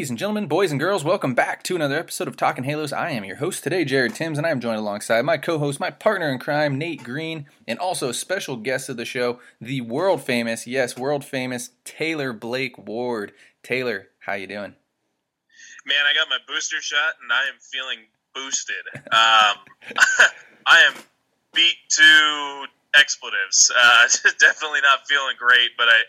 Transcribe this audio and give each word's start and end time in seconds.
Ladies 0.00 0.08
and 0.08 0.18
gentlemen, 0.18 0.46
boys 0.46 0.70
and 0.70 0.80
girls, 0.80 1.04
welcome 1.04 1.34
back 1.34 1.62
to 1.64 1.76
another 1.76 1.98
episode 1.98 2.26
of 2.26 2.34
Talking 2.34 2.64
Halos. 2.64 2.90
I 2.90 3.10
am 3.10 3.22
your 3.22 3.36
host 3.36 3.62
today, 3.62 3.84
Jared 3.84 4.14
Timms, 4.14 4.38
and 4.38 4.46
I 4.46 4.50
am 4.50 4.58
joined 4.58 4.78
alongside 4.78 5.26
my 5.26 5.36
co 5.36 5.58
host, 5.58 5.78
my 5.78 5.90
partner 5.90 6.32
in 6.32 6.38
crime, 6.38 6.78
Nate 6.78 7.04
Green, 7.04 7.44
and 7.68 7.78
also 7.78 8.10
special 8.10 8.56
guest 8.56 8.88
of 8.88 8.96
the 8.96 9.04
show, 9.04 9.40
the 9.60 9.82
world 9.82 10.22
famous, 10.22 10.66
yes, 10.66 10.96
world 10.96 11.22
famous 11.22 11.72
Taylor 11.84 12.32
Blake 12.32 12.78
Ward. 12.78 13.32
Taylor, 13.62 14.08
how 14.20 14.32
you 14.32 14.46
doing? 14.46 14.74
Man, 15.84 16.06
I 16.08 16.14
got 16.14 16.30
my 16.30 16.38
booster 16.48 16.80
shot 16.80 17.16
and 17.22 17.30
I 17.30 17.42
am 17.42 17.60
feeling 17.60 17.98
boosted. 18.34 18.86
Um, 18.94 19.58
I 20.66 20.78
am 20.88 20.94
beat 21.52 21.76
to 21.90 22.64
expletives. 22.98 23.70
Uh, 23.78 24.08
definitely 24.40 24.80
not 24.80 25.06
feeling 25.06 25.36
great, 25.38 25.72
but 25.76 25.88
I, 25.88 26.00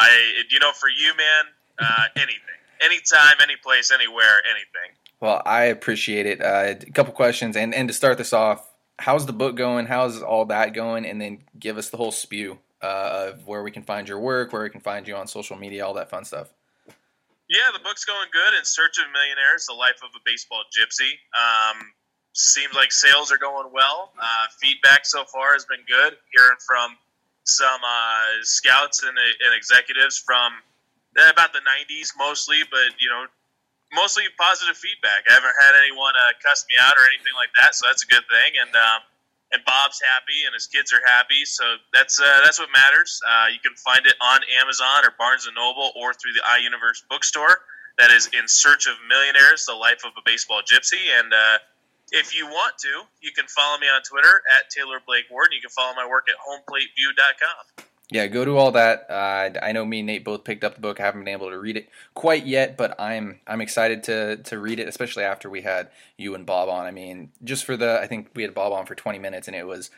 I, 0.00 0.42
you 0.50 0.58
know, 0.58 0.72
for 0.72 0.88
you, 0.88 1.16
man, 1.16 1.44
uh, 1.78 2.06
anything 2.16 2.56
anytime, 2.80 3.36
any 3.42 3.56
place, 3.56 3.90
anywhere, 3.90 4.42
anything. 4.48 4.96
Well, 5.20 5.42
I 5.46 5.64
appreciate 5.64 6.26
it. 6.26 6.42
Uh, 6.42 6.74
a 6.80 6.90
couple 6.92 7.12
questions, 7.12 7.56
and 7.56 7.74
and 7.74 7.88
to 7.88 7.94
start 7.94 8.18
this 8.18 8.32
off, 8.32 8.70
how's 8.98 9.26
the 9.26 9.32
book 9.32 9.56
going? 9.56 9.86
How's 9.86 10.22
all 10.22 10.44
that 10.46 10.74
going? 10.74 11.06
And 11.06 11.20
then 11.20 11.38
give 11.58 11.78
us 11.78 11.90
the 11.90 11.96
whole 11.96 12.12
spew 12.12 12.58
uh, 12.82 13.30
of 13.32 13.46
where 13.46 13.62
we 13.62 13.70
can 13.70 13.82
find 13.82 14.08
your 14.08 14.20
work, 14.20 14.52
where 14.52 14.62
we 14.62 14.70
can 14.70 14.80
find 14.80 15.08
you 15.08 15.16
on 15.16 15.26
social 15.26 15.56
media, 15.56 15.86
all 15.86 15.94
that 15.94 16.10
fun 16.10 16.24
stuff. 16.24 16.52
Yeah, 17.48 17.70
the 17.72 17.78
book's 17.78 18.04
going 18.04 18.28
good. 18.32 18.58
In 18.58 18.64
Search 18.64 18.98
of 18.98 19.04
Millionaires: 19.12 19.66
The 19.66 19.74
Life 19.74 20.00
of 20.02 20.10
a 20.14 20.20
Baseball 20.24 20.64
Gypsy. 20.76 21.12
Um, 21.32 21.92
seems 22.32 22.74
like 22.74 22.92
sales 22.92 23.32
are 23.32 23.38
going 23.38 23.72
well. 23.72 24.12
Uh, 24.20 24.46
feedback 24.60 25.06
so 25.06 25.24
far 25.24 25.54
has 25.54 25.64
been 25.64 25.80
good. 25.88 26.18
Hearing 26.34 26.58
from 26.66 26.96
some 27.44 27.80
uh, 27.82 28.42
scouts 28.42 29.02
and, 29.02 29.16
and 29.16 29.56
executives 29.56 30.18
from 30.18 30.52
about 31.24 31.52
the 31.52 31.64
90s 31.64 32.12
mostly, 32.18 32.60
but 32.70 32.92
you 33.00 33.08
know, 33.08 33.24
mostly 33.94 34.24
positive 34.38 34.76
feedback. 34.76 35.24
I 35.28 35.34
haven't 35.34 35.56
had 35.56 35.72
anyone 35.80 36.12
uh, 36.12 36.36
cuss 36.42 36.66
me 36.68 36.76
out 36.80 36.94
or 36.98 37.04
anything 37.08 37.34
like 37.36 37.50
that, 37.62 37.74
so 37.74 37.86
that's 37.88 38.02
a 38.04 38.10
good 38.10 38.24
thing. 38.28 38.60
And 38.60 38.72
um, 38.74 39.00
and 39.52 39.62
Bob's 39.64 40.02
happy, 40.02 40.42
and 40.44 40.52
his 40.52 40.66
kids 40.66 40.92
are 40.92 41.02
happy, 41.06 41.46
so 41.46 41.78
that's 41.94 42.18
uh, 42.18 42.40
that's 42.42 42.58
what 42.58 42.68
matters. 42.74 43.20
Uh, 43.22 43.46
you 43.52 43.60
can 43.62 43.74
find 43.78 44.04
it 44.06 44.14
on 44.20 44.40
Amazon 44.60 45.06
or 45.06 45.14
Barnes 45.18 45.46
and 45.46 45.54
Noble 45.54 45.92
or 45.94 46.12
through 46.12 46.34
the 46.34 46.42
iUniverse 46.42 47.06
bookstore. 47.08 47.62
That 47.98 48.10
is 48.10 48.28
in 48.36 48.44
search 48.48 48.86
of 48.86 48.98
millionaires: 49.08 49.64
the 49.64 49.74
life 49.74 50.04
of 50.04 50.12
a 50.18 50.22
baseball 50.26 50.60
gypsy. 50.66 51.00
And 51.16 51.32
uh, 51.32 51.58
if 52.12 52.36
you 52.36 52.46
want 52.46 52.76
to, 52.84 53.06
you 53.22 53.32
can 53.32 53.46
follow 53.46 53.78
me 53.78 53.86
on 53.86 54.02
Twitter 54.02 54.42
at 54.58 54.68
Taylor 54.68 55.00
Blake 55.06 55.30
Ward. 55.30 55.48
And 55.48 55.54
you 55.54 55.62
can 55.62 55.70
follow 55.70 55.94
my 55.94 56.06
work 56.06 56.28
at 56.28 56.36
HomePlateView.com 56.42 57.86
yeah, 58.10 58.28
go 58.28 58.44
to 58.44 58.56
all 58.56 58.70
that. 58.72 59.06
Uh, 59.10 59.58
I 59.60 59.72
know 59.72 59.84
me 59.84 59.98
and 60.00 60.06
Nate 60.06 60.24
both 60.24 60.44
picked 60.44 60.62
up 60.62 60.76
the 60.76 60.80
book. 60.80 61.00
I 61.00 61.04
haven't 61.04 61.24
been 61.24 61.32
able 61.32 61.50
to 61.50 61.58
read 61.58 61.76
it 61.76 61.88
quite 62.14 62.46
yet, 62.46 62.76
but 62.76 62.98
I'm 63.00 63.40
I'm 63.46 63.60
excited 63.60 64.04
to 64.04 64.36
to 64.36 64.58
read 64.58 64.78
it, 64.78 64.88
especially 64.88 65.24
after 65.24 65.50
we 65.50 65.62
had 65.62 65.88
you 66.16 66.34
and 66.34 66.46
Bob 66.46 66.68
on. 66.68 66.86
I 66.86 66.92
mean, 66.92 67.30
just 67.42 67.64
for 67.64 67.76
the 67.76 68.00
I 68.00 68.06
think 68.06 68.28
we 68.34 68.42
had 68.42 68.54
Bob 68.54 68.72
on 68.72 68.86
for 68.86 68.94
20 68.94 69.18
minutes, 69.18 69.48
and 69.48 69.56
it 69.56 69.66
was 69.66 69.90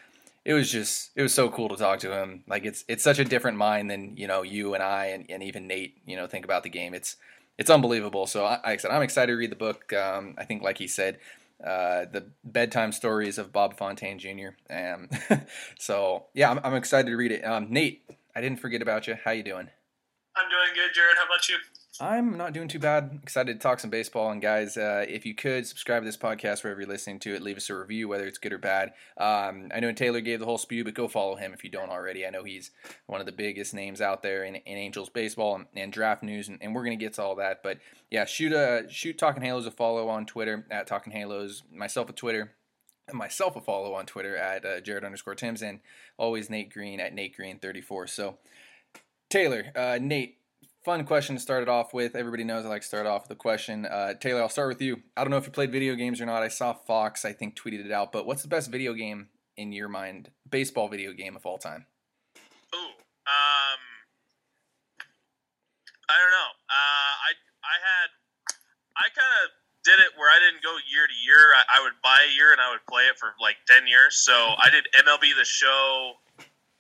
it 0.46 0.54
was 0.54 0.72
just 0.72 1.10
it 1.16 1.22
was 1.22 1.34
so 1.34 1.50
cool 1.50 1.68
to 1.68 1.76
talk 1.76 1.98
to 2.00 2.12
him. 2.18 2.44
Like 2.48 2.64
it's 2.64 2.82
it's 2.88 3.04
such 3.04 3.18
a 3.18 3.24
different 3.24 3.58
mind 3.58 3.90
than 3.90 4.16
you 4.16 4.26
know 4.26 4.42
you 4.42 4.72
and 4.72 4.82
I 4.82 5.06
and, 5.06 5.26
and 5.28 5.42
even 5.42 5.66
Nate. 5.66 5.98
You 6.06 6.16
know, 6.16 6.26
think 6.26 6.46
about 6.46 6.62
the 6.62 6.70
game. 6.70 6.94
It's 6.94 7.16
it's 7.58 7.68
unbelievable. 7.70 8.26
So 8.26 8.44
like 8.44 8.60
I 8.64 8.76
said, 8.78 8.90
I'm 8.92 9.02
excited 9.02 9.32
to 9.32 9.36
read 9.36 9.50
the 9.50 9.56
book. 9.56 9.92
Um, 9.92 10.34
I 10.38 10.44
think, 10.44 10.62
like 10.62 10.78
he 10.78 10.86
said, 10.86 11.18
uh, 11.64 12.04
the 12.12 12.30
bedtime 12.44 12.92
stories 12.92 13.38
of 13.38 13.52
Bob 13.52 13.76
Fontaine 13.76 14.18
Jr. 14.18 14.50
Um, 14.70 15.08
so 15.78 16.26
yeah, 16.34 16.50
I'm, 16.50 16.60
I'm, 16.62 16.74
excited 16.74 17.10
to 17.10 17.16
read 17.16 17.32
it. 17.32 17.44
Um, 17.44 17.66
Nate, 17.70 18.04
I 18.34 18.40
didn't 18.40 18.60
forget 18.60 18.80
about 18.80 19.06
you. 19.06 19.16
How 19.24 19.32
you 19.32 19.42
doing? 19.42 19.68
I'm 20.36 20.48
doing 20.48 20.74
good, 20.74 20.94
Jared. 20.94 21.16
How 21.16 21.24
about 21.24 21.48
you? 21.48 21.56
I'm 22.00 22.36
not 22.36 22.52
doing 22.52 22.68
too 22.68 22.78
bad. 22.78 23.18
Excited 23.22 23.54
to 23.54 23.58
talk 23.58 23.80
some 23.80 23.90
baseball. 23.90 24.30
And 24.30 24.40
guys, 24.40 24.76
uh, 24.76 25.04
if 25.08 25.26
you 25.26 25.34
could 25.34 25.66
subscribe 25.66 26.02
to 26.02 26.06
this 26.06 26.16
podcast 26.16 26.62
wherever 26.62 26.80
you're 26.80 26.88
listening 26.88 27.18
to 27.20 27.34
it, 27.34 27.42
leave 27.42 27.56
us 27.56 27.70
a 27.70 27.76
review, 27.76 28.06
whether 28.06 28.26
it's 28.26 28.38
good 28.38 28.52
or 28.52 28.58
bad. 28.58 28.92
Um, 29.16 29.70
I 29.74 29.80
know 29.80 29.90
Taylor 29.92 30.20
gave 30.20 30.38
the 30.38 30.44
whole 30.44 30.58
spew, 30.58 30.84
but 30.84 30.94
go 30.94 31.08
follow 31.08 31.34
him 31.34 31.52
if 31.52 31.64
you 31.64 31.70
don't 31.70 31.90
already. 31.90 32.24
I 32.24 32.30
know 32.30 32.44
he's 32.44 32.70
one 33.06 33.20
of 33.20 33.26
the 33.26 33.32
biggest 33.32 33.74
names 33.74 34.00
out 34.00 34.22
there 34.22 34.44
in, 34.44 34.56
in 34.56 34.78
Angels 34.78 35.08
baseball 35.08 35.56
and, 35.56 35.66
and 35.74 35.92
draft 35.92 36.22
news, 36.22 36.48
and, 36.48 36.58
and 36.60 36.74
we're 36.74 36.84
gonna 36.84 36.96
get 36.96 37.14
to 37.14 37.22
all 37.22 37.34
that. 37.36 37.62
But 37.62 37.78
yeah, 38.10 38.24
shoot 38.26 38.52
a 38.52 38.86
shoot 38.88 39.18
Talking 39.18 39.42
Halos 39.42 39.66
a 39.66 39.70
follow 39.72 40.08
on 40.08 40.24
Twitter 40.24 40.66
at 40.70 40.86
Talking 40.86 41.12
Halos. 41.12 41.64
Myself 41.72 42.10
a 42.10 42.12
Twitter 42.12 42.52
myself 43.12 43.56
a 43.56 43.60
follow 43.60 43.94
on 43.94 44.06
Twitter 44.06 44.36
at 44.36 44.64
uh, 44.64 44.80
Jared 44.80 45.04
underscore 45.04 45.34
Timms 45.34 45.62
and 45.62 45.80
always 46.18 46.50
Nate 46.50 46.70
Green 46.70 47.00
at 47.00 47.14
Nate 47.14 47.34
Green 47.34 47.58
34. 47.58 48.06
So 48.06 48.38
Taylor, 49.30 49.72
uh, 49.76 49.98
Nate, 50.00 50.37
fun 50.84 51.04
question 51.04 51.36
to 51.36 51.40
start 51.40 51.62
it 51.62 51.68
off 51.68 51.92
with. 51.92 52.14
Everybody 52.14 52.44
knows 52.44 52.64
I 52.64 52.68
like 52.68 52.82
to 52.82 52.88
start 52.88 53.06
off 53.06 53.24
with 53.24 53.32
a 53.32 53.40
question. 53.40 53.86
Uh, 53.86 54.14
Taylor, 54.14 54.42
I'll 54.42 54.48
start 54.48 54.68
with 54.68 54.82
you. 54.82 55.02
I 55.16 55.22
don't 55.22 55.30
know 55.30 55.36
if 55.36 55.46
you 55.46 55.52
played 55.52 55.72
video 55.72 55.94
games 55.94 56.20
or 56.20 56.26
not. 56.26 56.42
I 56.42 56.48
saw 56.48 56.72
Fox, 56.72 57.24
I 57.24 57.32
think, 57.32 57.56
tweeted 57.56 57.84
it 57.84 57.92
out. 57.92 58.12
But 58.12 58.26
what's 58.26 58.42
the 58.42 58.48
best 58.48 58.70
video 58.70 58.94
game 58.94 59.28
in 59.56 59.72
your 59.72 59.88
mind? 59.88 60.30
Baseball 60.48 60.88
video 60.88 61.12
game 61.12 61.36
of 61.36 61.44
all 61.44 61.58
time? 61.58 61.86
Ooh, 62.74 62.78
um, 62.78 63.80
I 66.08 66.16
don't 66.16 66.32
know. 66.32 66.50
Uh, 66.68 67.12
I 67.26 67.30
I 67.64 67.76
had 67.80 68.08
I 68.96 69.06
kind 69.12 69.32
of 69.44 69.50
did 69.84 70.00
it 70.00 70.16
where 70.16 70.30
I 70.30 70.38
didn't 70.38 70.62
go 70.62 70.76
year 70.90 71.06
to 71.06 71.16
year. 71.24 71.54
I, 71.56 71.80
I 71.80 71.82
would 71.82 71.96
buy 72.02 72.16
a 72.28 72.32
year 72.34 72.52
and 72.52 72.60
I 72.60 72.70
would 72.70 72.84
play 72.88 73.04
it 73.04 73.18
for 73.18 73.34
like 73.40 73.56
ten 73.66 73.86
years. 73.86 74.16
So 74.16 74.32
I 74.32 74.70
did 74.70 74.84
MLB 75.04 75.36
the 75.36 75.44
Show 75.44 76.14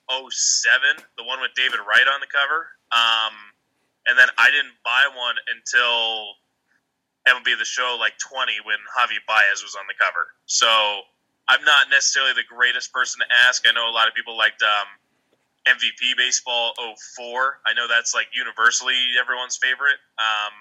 07, 0.08 1.04
the 1.16 1.24
one 1.24 1.40
with 1.40 1.52
David 1.54 1.80
Wright 1.84 2.08
on 2.08 2.20
the 2.20 2.30
cover. 2.32 2.72
Um, 2.92 3.47
and 4.08 4.18
then 4.18 4.28
I 4.40 4.50
didn't 4.50 4.74
buy 4.82 5.04
one 5.12 5.36
until 5.52 6.40
MLB 7.28 7.58
the 7.60 7.68
Show 7.68 7.96
like 8.00 8.16
20 8.18 8.64
when 8.64 8.80
Javi 8.96 9.20
Baez 9.28 9.62
was 9.62 9.76
on 9.76 9.84
the 9.84 9.94
cover. 10.00 10.32
So 10.48 10.66
I'm 11.48 11.62
not 11.64 11.92
necessarily 11.92 12.32
the 12.32 12.48
greatest 12.48 12.92
person 12.92 13.20
to 13.20 13.28
ask. 13.46 13.68
I 13.68 13.72
know 13.72 13.88
a 13.88 13.92
lot 13.92 14.08
of 14.08 14.14
people 14.14 14.36
liked 14.36 14.64
um, 14.64 14.88
MVP 15.68 16.16
Baseball 16.16 16.72
04. 17.16 17.60
I 17.68 17.76
know 17.76 17.86
that's 17.88 18.14
like 18.16 18.28
universally 18.32 18.96
everyone's 19.20 19.60
favorite. 19.60 20.00
Um, 20.16 20.56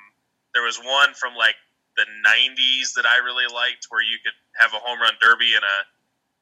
there 0.53 0.63
was 0.63 0.79
one 0.83 1.13
from 1.15 1.35
like 1.35 1.55
the 1.95 2.05
'90s 2.27 2.93
that 2.95 3.05
I 3.05 3.23
really 3.23 3.47
liked, 3.47 3.87
where 3.89 4.01
you 4.01 4.17
could 4.23 4.35
have 4.59 4.73
a 4.73 4.81
home 4.83 4.99
run 4.99 5.13
derby 5.21 5.55
in 5.55 5.63
a 5.63 5.77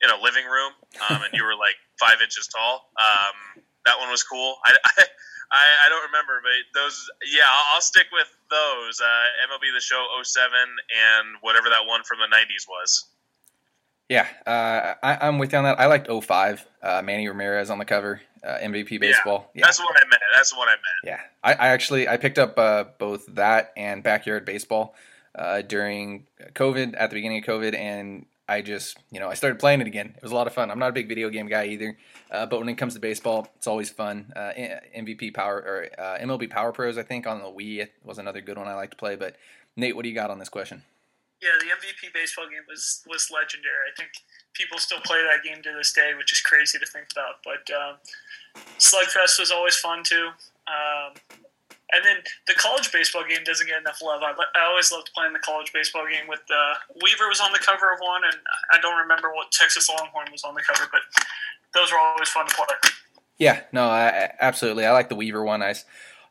in 0.06 0.10
a 0.10 0.22
living 0.22 0.46
room, 0.46 0.74
um, 1.10 1.22
and 1.24 1.34
you 1.34 1.44
were 1.44 1.56
like 1.56 1.76
five 2.00 2.22
inches 2.22 2.48
tall. 2.48 2.90
Um, 2.98 3.64
that 3.86 4.00
one 4.00 4.10
was 4.10 4.24
cool. 4.24 4.58
I, 4.66 4.78
I, 4.98 5.06
I, 5.52 5.90
don't 5.90 6.06
remember, 6.06 6.42
but 6.42 6.52
those, 6.74 7.10
yeah, 7.32 7.44
I'll, 7.48 7.76
I'll 7.76 7.82
stick 7.82 8.08
with 8.12 8.28
those. 8.50 9.00
Uh, 9.00 9.48
MLB 9.48 9.74
The 9.74 9.82
Show 9.82 10.06
07 10.22 10.52
and 10.56 11.38
whatever 11.42 11.70
that 11.70 11.86
one 11.88 12.04
from 12.04 12.20
the 12.20 12.36
90s 12.36 12.68
was. 12.68 13.06
Yeah, 14.10 14.28
uh, 14.46 14.94
I, 15.02 15.28
am 15.28 15.40
with 15.40 15.52
you 15.52 15.58
on 15.58 15.64
that. 15.64 15.80
I 15.80 15.88
liked 15.88 16.08
05, 16.08 16.66
uh, 16.84 17.02
Manny 17.04 17.28
Ramirez 17.28 17.72
on 17.72 17.80
the 17.80 17.86
cover, 17.86 18.22
uh, 18.44 18.58
MVP 18.62 19.00
baseball. 19.00 19.50
Yeah, 19.54 19.62
yeah, 19.62 19.66
that's 19.66 19.80
what 19.80 19.96
I 19.98 20.08
meant. 20.08 20.22
That's 20.36 20.56
what 20.56 20.68
I 20.68 20.72
meant. 20.72 20.82
Yeah, 21.04 21.20
I, 21.44 21.54
I 21.54 21.68
actually 21.70 22.08
I 22.08 22.18
picked 22.18 22.38
up 22.38 22.58
uh, 22.60 22.84
both 23.00 23.26
that 23.34 23.74
and 23.76 24.04
backyard 24.04 24.46
baseball 24.46 24.94
uh, 25.34 25.64
during 25.64 26.28
COVID 26.54 26.94
at 26.96 27.10
the 27.10 27.16
beginning 27.16 27.40
of 27.40 27.46
COVID, 27.46 27.76
and 27.76 28.28
I 28.48 28.62
just 28.62 28.98
you 29.12 29.20
know 29.20 29.30
I 29.30 29.34
started 29.34 29.60
playing 29.60 29.82
it 29.82 29.88
again. 29.88 30.14
It 30.16 30.22
was 30.24 30.32
a 30.32 30.36
lot 30.36 30.48
of 30.48 30.54
fun. 30.54 30.70
I'm 30.72 30.80
not 30.80 30.90
a 30.90 30.94
big 30.94 31.08
video 31.08 31.30
game 31.30 31.48
guy 31.48 31.66
either, 31.66 31.98
uh, 32.32 32.46
but 32.46 32.60
when 32.60 32.70
it 32.70 32.76
comes 32.76 32.94
to 32.94 33.00
baseball, 33.00 33.48
it's 33.56 33.68
always 33.68 33.90
fun. 33.90 34.32
MVP 34.36 35.34
Power 35.34 35.58
or 35.58 35.88
MLB 36.22 36.50
Power 36.50 36.72
Pros, 36.72 36.98
I 36.98 37.04
think 37.04 37.26
on 37.28 37.40
the 37.40 37.46
Wii 37.46 37.88
was 38.04 38.18
another 38.18 38.42
good 38.42 38.58
one 38.58 38.68
I 38.68 38.76
like 38.76 38.92
to 38.92 38.98
play. 38.98 39.16
But 39.16 39.36
Nate, 39.76 39.96
what 39.96 40.04
do 40.04 40.10
you 40.10 40.16
got 40.16 40.30
on 40.30 40.40
this 40.40 40.50
question? 40.50 40.84
yeah, 41.46 41.52
the 41.60 41.68
MVP 41.68 42.14
baseball 42.14 42.46
game 42.50 42.66
was 42.68 43.04
was 43.08 43.30
legendary. 43.30 43.92
I 43.92 43.96
think 43.96 44.10
people 44.54 44.78
still 44.80 45.00
play 45.02 45.22
that 45.22 45.44
game 45.44 45.62
to 45.64 45.74
this 45.78 45.94
day, 45.94 46.14
which 46.18 46.32
is 46.32 46.42
crazy 46.42 46.80
to 46.80 46.86
think 46.86 47.08
about. 47.12 47.44
But 47.44 47.70
um, 47.70 47.96
Slugfest 48.80 49.40
was 49.40 49.52
always 49.52 49.76
fun 49.76 50.04
too. 50.04 50.30
Um, 50.68 51.14
and 51.94 52.04
then 52.04 52.18
the 52.48 52.54
college 52.54 52.92
baseball 52.92 53.24
game 53.28 53.44
doesn't 53.44 53.68
get 53.68 53.80
enough 53.80 54.02
love. 54.02 54.22
I, 54.24 54.34
I 54.58 54.66
always 54.66 54.92
loved 54.92 55.12
playing 55.14 55.34
the 55.34 55.40
college 55.40 55.72
baseball 55.74 56.06
game 56.10 56.28
with 56.28 56.42
uh, 56.50 56.76
Weaver 57.04 57.28
was 57.28 57.40
on 57.40 57.52
the 57.52 57.60
cover 57.60 57.94
of 57.94 58.00
one, 58.00 58.22
and 58.26 58.38
I 58.72 58.80
don't 58.82 58.98
remember 58.98 59.34
what 59.34 59.52
Texas 59.52 59.90
Longhorn 59.90 60.28
was 60.32 60.44
on 60.44 60.56
the 60.56 60.62
cover, 60.62 60.90
but 60.92 61.02
those 61.74 61.92
were 61.92 62.00
always 62.00 62.30
fun 62.30 62.48
to 62.48 62.56
play. 62.56 62.92
Yeah, 63.38 63.62
no, 63.72 63.84
I, 63.84 64.32
absolutely. 64.40 64.86
I 64.86 64.92
like 64.94 65.10
the 65.10 65.16
Weaver 65.16 65.44
one. 65.44 65.62
I, 65.62 65.76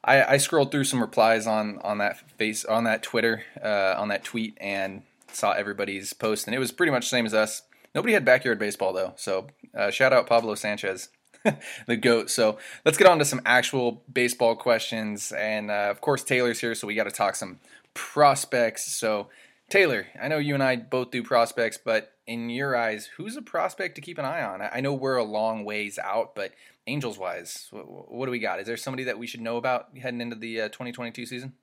I, 0.02 0.34
I 0.34 0.36
scrolled 0.38 0.70
through 0.70 0.84
some 0.84 1.00
replies 1.00 1.46
on 1.46 1.78
on 1.82 1.98
that 1.98 2.18
face 2.36 2.64
on 2.64 2.84
that 2.84 3.02
Twitter 3.02 3.42
uh, 3.62 3.94
on 3.96 4.08
that 4.08 4.24
tweet 4.24 4.56
and 4.60 5.02
saw 5.32 5.52
everybody's 5.52 6.12
post, 6.12 6.46
and 6.46 6.54
it 6.54 6.58
was 6.58 6.72
pretty 6.72 6.92
much 6.92 7.04
the 7.06 7.10
same 7.10 7.26
as 7.26 7.34
us. 7.34 7.62
Nobody 7.94 8.14
had 8.14 8.24
backyard 8.24 8.58
baseball 8.58 8.92
though, 8.92 9.12
so 9.16 9.46
uh, 9.76 9.90
shout 9.90 10.12
out 10.12 10.26
Pablo 10.26 10.54
Sanchez, 10.54 11.10
the 11.86 11.96
goat. 11.96 12.30
So 12.30 12.58
let's 12.84 12.98
get 12.98 13.06
on 13.06 13.18
to 13.18 13.24
some 13.24 13.40
actual 13.44 14.02
baseball 14.12 14.56
questions, 14.56 15.32
and 15.32 15.70
uh, 15.70 15.88
of 15.90 16.00
course 16.00 16.22
Taylor's 16.22 16.60
here, 16.60 16.74
so 16.74 16.86
we 16.86 16.94
got 16.94 17.04
to 17.04 17.10
talk 17.10 17.36
some 17.36 17.60
prospects. 17.92 18.92
So 18.94 19.28
Taylor, 19.68 20.06
I 20.20 20.28
know 20.28 20.38
you 20.38 20.54
and 20.54 20.62
I 20.62 20.76
both 20.76 21.10
do 21.10 21.22
prospects, 21.22 21.78
but 21.82 22.12
in 22.26 22.50
your 22.50 22.76
eyes, 22.76 23.10
who's 23.16 23.36
a 23.36 23.42
prospect 23.42 23.94
to 23.96 24.00
keep 24.00 24.18
an 24.18 24.24
eye 24.24 24.42
on? 24.42 24.62
I 24.62 24.80
know 24.80 24.94
we're 24.94 25.16
a 25.16 25.24
long 25.24 25.64
ways 25.64 25.98
out, 25.98 26.34
but 26.34 26.52
Angels 26.86 27.18
wise, 27.18 27.68
what, 27.70 28.12
what, 28.12 28.26
do 28.26 28.30
we 28.30 28.38
got? 28.38 28.60
Is 28.60 28.66
there 28.66 28.76
somebody 28.76 29.04
that 29.04 29.18
we 29.18 29.26
should 29.26 29.40
know 29.40 29.56
about 29.56 29.88
heading 29.96 30.20
into 30.20 30.36
the 30.36 30.62
uh, 30.62 30.68
2022 30.68 31.24
season? 31.24 31.48
Um, 31.48 31.56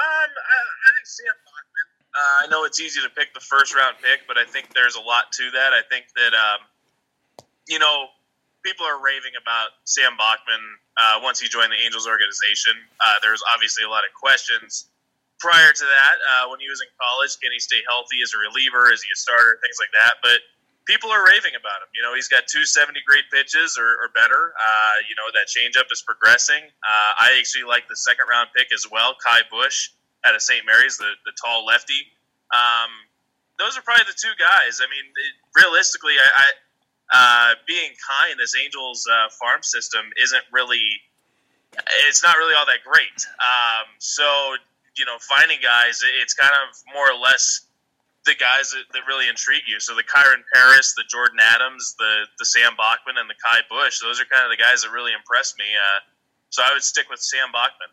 I, 0.00 0.24
I 0.24 0.90
think 0.96 1.06
Sam 1.06 1.26
Bachman. 1.44 1.86
Uh, 2.14 2.46
I 2.46 2.50
know 2.50 2.64
it's 2.64 2.80
easy 2.80 3.02
to 3.02 3.10
pick 3.10 3.34
the 3.34 3.40
first 3.40 3.74
round 3.74 3.96
pick, 3.98 4.26
but 4.26 4.38
I 4.38 4.44
think 4.44 4.72
there's 4.72 4.96
a 4.96 5.00
lot 5.00 5.30
to 5.32 5.50
that. 5.52 5.72
I 5.74 5.82
think 5.90 6.06
that 6.16 6.32
um, 6.32 7.44
you 7.68 7.78
know 7.78 8.06
people 8.62 8.84
are 8.84 9.00
raving 9.00 9.34
about 9.40 9.72
Sam 9.84 10.16
Bachman 10.16 10.60
uh, 10.96 11.20
once 11.24 11.40
he 11.40 11.48
joined 11.48 11.72
the 11.72 11.80
Angels 11.80 12.06
organization. 12.06 12.76
Uh, 13.00 13.16
there's 13.22 13.40
obviously 13.54 13.84
a 13.84 13.90
lot 13.90 14.04
of 14.04 14.12
questions 14.12 14.90
prior 15.40 15.72
to 15.72 15.84
that 15.84 16.16
uh, 16.20 16.44
when 16.52 16.60
he 16.60 16.68
was 16.68 16.84
in 16.84 16.88
college. 17.00 17.32
Can 17.40 17.50
he 17.52 17.58
stay 17.58 17.80
healthy 17.88 18.20
as 18.20 18.36
a 18.36 18.38
reliever? 18.38 18.92
Is 18.92 19.00
he 19.00 19.08
a 19.08 19.18
starter? 19.18 19.56
Things 19.64 19.80
like 19.80 19.92
that. 19.96 20.20
But 20.20 20.44
people 20.84 21.08
are 21.08 21.24
raving 21.24 21.56
about 21.56 21.80
him. 21.80 21.90
You 21.96 22.04
know, 22.04 22.12
he's 22.12 22.28
got 22.28 22.50
270 22.50 23.00
great 23.08 23.24
pitches 23.32 23.80
or, 23.80 23.88
or 24.04 24.12
better. 24.12 24.52
Uh, 24.58 24.96
you 25.08 25.16
know, 25.16 25.30
that 25.32 25.48
changeup 25.48 25.88
is 25.88 26.04
progressing. 26.04 26.60
Uh, 26.84 27.10
I 27.24 27.36
actually 27.40 27.64
like 27.64 27.88
the 27.88 27.96
second 27.96 28.28
round 28.28 28.52
pick 28.52 28.68
as 28.72 28.84
well, 28.90 29.16
Ky 29.22 29.46
Bush 29.48 29.96
out 30.24 30.36
of 30.36 30.42
St. 30.44 30.66
Mary's, 30.68 31.00
the, 31.00 31.16
the 31.24 31.32
tall 31.40 31.64
lefty. 31.64 32.12
Um, 32.52 32.92
those 33.56 33.76
are 33.76 33.82
probably 33.84 34.04
the 34.04 34.16
two 34.16 34.32
guys. 34.36 34.84
I 34.84 34.88
mean, 34.88 35.04
it, 35.04 35.32
realistically, 35.56 36.16
I, 36.20 36.28
I 36.28 36.46
uh, 37.12 37.54
being 37.66 37.90
kind, 37.98 38.38
this 38.38 38.54
Angels 38.56 39.06
uh, 39.10 39.28
farm 39.30 39.62
system 39.62 40.06
isn't 40.22 40.44
really, 40.52 40.84
it's 42.08 42.22
not 42.22 42.36
really 42.36 42.54
all 42.54 42.66
that 42.66 42.84
great. 42.84 43.26
Um, 43.40 43.86
so, 43.98 44.54
you 44.96 45.04
know, 45.04 45.16
finding 45.20 45.58
guys, 45.62 46.00
it's 46.22 46.34
kind 46.34 46.52
of 46.52 46.76
more 46.94 47.10
or 47.10 47.18
less 47.18 47.66
the 48.26 48.34
guys 48.34 48.70
that, 48.70 48.84
that 48.92 49.02
really 49.08 49.28
intrigue 49.28 49.62
you. 49.66 49.80
So 49.80 49.94
the 49.94 50.02
Kyren 50.02 50.42
Paris, 50.52 50.94
the 50.96 51.04
Jordan 51.08 51.38
Adams, 51.40 51.94
the 51.98 52.26
the 52.38 52.44
Sam 52.44 52.72
Bachman, 52.76 53.16
and 53.16 53.28
the 53.30 53.34
Ky 53.34 53.62
Bush. 53.70 54.00
Those 54.00 54.20
are 54.20 54.24
kind 54.26 54.44
of 54.44 54.50
the 54.50 54.62
guys 54.62 54.82
that 54.82 54.90
really 54.90 55.12
impressed 55.12 55.58
me. 55.58 55.64
Uh, 55.64 56.00
so 56.50 56.62
I 56.62 56.72
would 56.72 56.82
stick 56.82 57.08
with 57.08 57.20
Sam 57.20 57.48
Bachman. 57.52 57.88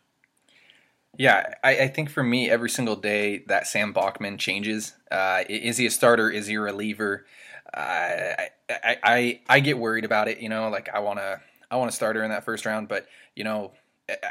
Yeah, 1.17 1.53
I, 1.63 1.77
I, 1.79 1.87
think 1.87 2.11
for 2.11 2.21
me, 2.21 2.47
every 2.47 2.69
single 2.69 2.95
day 2.95 3.43
that 3.47 3.65
Sam 3.65 3.91
Bachman 3.91 4.37
changes. 4.37 4.93
Uh, 5.09 5.43
is 5.49 5.77
he 5.77 5.87
a 5.87 5.91
starter? 5.91 6.29
Is 6.29 6.45
he 6.45 6.55
a 6.55 6.61
reliever? 6.61 7.25
I, 7.73 8.49
I, 8.69 9.39
I 9.47 9.59
get 9.59 9.77
worried 9.77 10.05
about 10.05 10.27
it. 10.27 10.39
You 10.39 10.49
know, 10.49 10.69
like 10.69 10.89
I 10.93 10.99
want 10.99 11.19
to 11.19 11.41
I 11.69 11.75
want 11.77 11.91
to 11.91 11.95
start 11.95 12.15
her 12.15 12.23
in 12.23 12.29
that 12.31 12.45
first 12.45 12.65
round, 12.65 12.87
but 12.87 13.07
you 13.35 13.43
know 13.43 13.71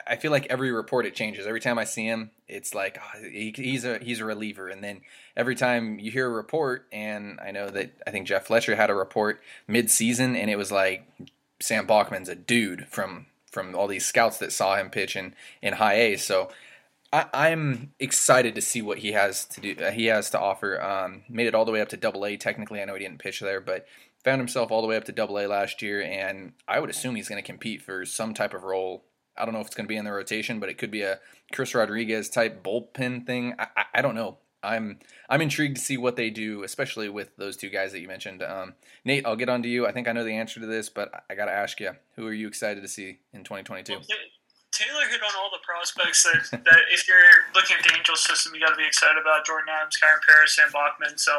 I 0.07 0.17
feel 0.17 0.31
like 0.31 0.47
every 0.49 0.73
report 0.73 1.05
it 1.05 1.15
changes. 1.15 1.47
Every 1.47 1.61
time 1.61 1.79
I 1.79 1.85
see 1.85 2.07
him, 2.07 2.31
it's 2.49 2.75
like 2.75 2.99
oh, 2.99 3.23
he, 3.23 3.53
he's 3.55 3.85
a 3.85 3.99
he's 3.99 4.21
a 4.21 4.25
reliever, 4.25 4.69
and 4.69 4.83
then 4.83 5.03
every 5.37 5.55
time 5.55 5.99
you 5.99 6.11
hear 6.11 6.27
a 6.27 6.31
report, 6.31 6.87
and 6.93 7.39
I 7.41 7.51
know 7.51 7.69
that 7.69 7.93
I 8.07 8.11
think 8.11 8.27
Jeff 8.27 8.47
Fletcher 8.47 8.75
had 8.77 8.89
a 8.89 8.95
report 8.95 9.43
mid-season, 9.69 10.35
and 10.35 10.51
it 10.51 10.57
was 10.57 10.73
like 10.73 11.07
Sam 11.61 11.87
Bachman's 11.87 12.31
a 12.31 12.35
dude 12.35 12.87
from 12.89 13.27
from 13.51 13.75
all 13.75 13.87
these 13.87 14.07
scouts 14.07 14.39
that 14.39 14.53
saw 14.53 14.77
him 14.77 14.89
pitch 14.89 15.15
in 15.15 15.35
in 15.61 15.75
high 15.75 15.95
A. 15.95 16.17
So 16.17 16.49
I, 17.33 17.49
am 17.51 17.93
excited 17.99 18.55
to 18.55 18.61
see 18.61 18.83
what 18.83 18.99
he 18.99 19.13
has 19.13 19.45
to 19.47 19.61
do. 19.61 19.77
Uh, 19.83 19.91
he 19.91 20.07
has 20.07 20.31
to 20.31 20.41
offer. 20.41 20.83
Um, 20.83 21.23
made 21.29 21.47
it 21.47 21.55
all 21.55 21.65
the 21.65 21.73
way 21.73 21.81
up 21.81 21.89
to 21.91 21.97
Double 21.97 22.25
A. 22.27 22.37
Technically, 22.37 22.81
I 22.81 22.85
know 22.85 22.95
he 22.95 23.01
didn't 23.01 23.19
pitch 23.19 23.41
there, 23.41 23.61
but 23.61 23.87
found 24.25 24.41
himself 24.41 24.71
all 24.71 24.83
the 24.83 24.89
way 24.89 24.97
up 24.97 25.05
to 25.05 25.13
Double 25.13 25.39
A 25.39 25.47
last 25.47 25.83
year, 25.83 26.03
and 26.03 26.53
I 26.67 26.81
would 26.81 26.91
assume 26.91 27.15
he's 27.15 27.29
going 27.29 27.43
to 27.43 27.47
compete 27.47 27.83
for 27.83 28.05
some 28.05 28.35
type 28.35 28.55
of 28.55 28.65
role 28.65 29.05
I 29.39 29.45
don't 29.45 29.55
know 29.55 29.61
if 29.61 29.67
it's 29.67 29.77
going 29.77 29.87
to 29.87 29.89
be 29.89 29.97
in 29.97 30.05
the 30.05 30.13
rotation, 30.13 30.61
but 30.61 30.69
it 30.69 30.79
could 30.79 30.91
be 30.91 31.03
a 31.03 31.21
Chris 31.53 31.75
Rodriguez 31.75 32.29
type 32.29 32.63
bullpen 32.63 33.27
thing. 33.27 33.55
I, 33.59 33.67
I, 33.77 33.85
I, 33.97 34.03
don't 34.03 34.15
know. 34.15 34.39
I'm 34.63 34.99
I'm 35.29 35.43
intrigued 35.43 35.77
to 35.77 35.83
see 35.83 35.97
what 35.97 36.17
they 36.17 36.31
do, 36.31 36.63
especially 36.63 37.09
with 37.09 37.37
those 37.37 37.57
two 37.57 37.69
guys 37.69 37.93
that 37.93 38.01
you 38.01 38.09
mentioned. 38.09 38.43
Um, 38.43 38.75
Nate, 39.05 39.27
I'll 39.27 39.37
get 39.37 39.49
on 39.49 39.63
to 39.63 39.69
you. 39.69 39.87
I 39.87 39.93
think 39.93 40.09
I 40.09 40.13
know 40.13 40.25
the 40.25 40.37
answer 40.37 40.61
to 40.61 40.67
this, 40.67 40.89
but 40.89 41.25
I 41.31 41.35
got 41.35 41.47
to 41.47 41.53
ask 41.53 41.79
you: 41.81 41.93
Who 42.17 42.27
are 42.27 42.33
you 42.33 42.49
excited 42.49 42.83
to 42.83 42.89
see 42.89 43.19
in 43.33 43.45
2022? 43.45 44.01
Taylor 44.77 45.09
hit 45.09 45.25
on 45.25 45.33
all 45.41 45.49
the 45.49 45.65
prospects 45.65 46.29
that, 46.29 46.53
that 46.53 46.83
if 46.93 47.09
you're 47.09 47.49
looking 47.57 47.81
at 47.81 47.83
the 47.83 47.97
Angels 47.97 48.21
system, 48.21 48.53
you 48.53 48.61
got 48.61 48.77
to 48.77 48.81
be 48.81 48.85
excited 48.85 49.17
about 49.17 49.49
Jordan 49.49 49.73
Adams, 49.73 49.97
Kyren 49.97 50.21
Paris, 50.29 50.53
Sam 50.53 50.69
Bachman. 50.69 51.17
So 51.17 51.33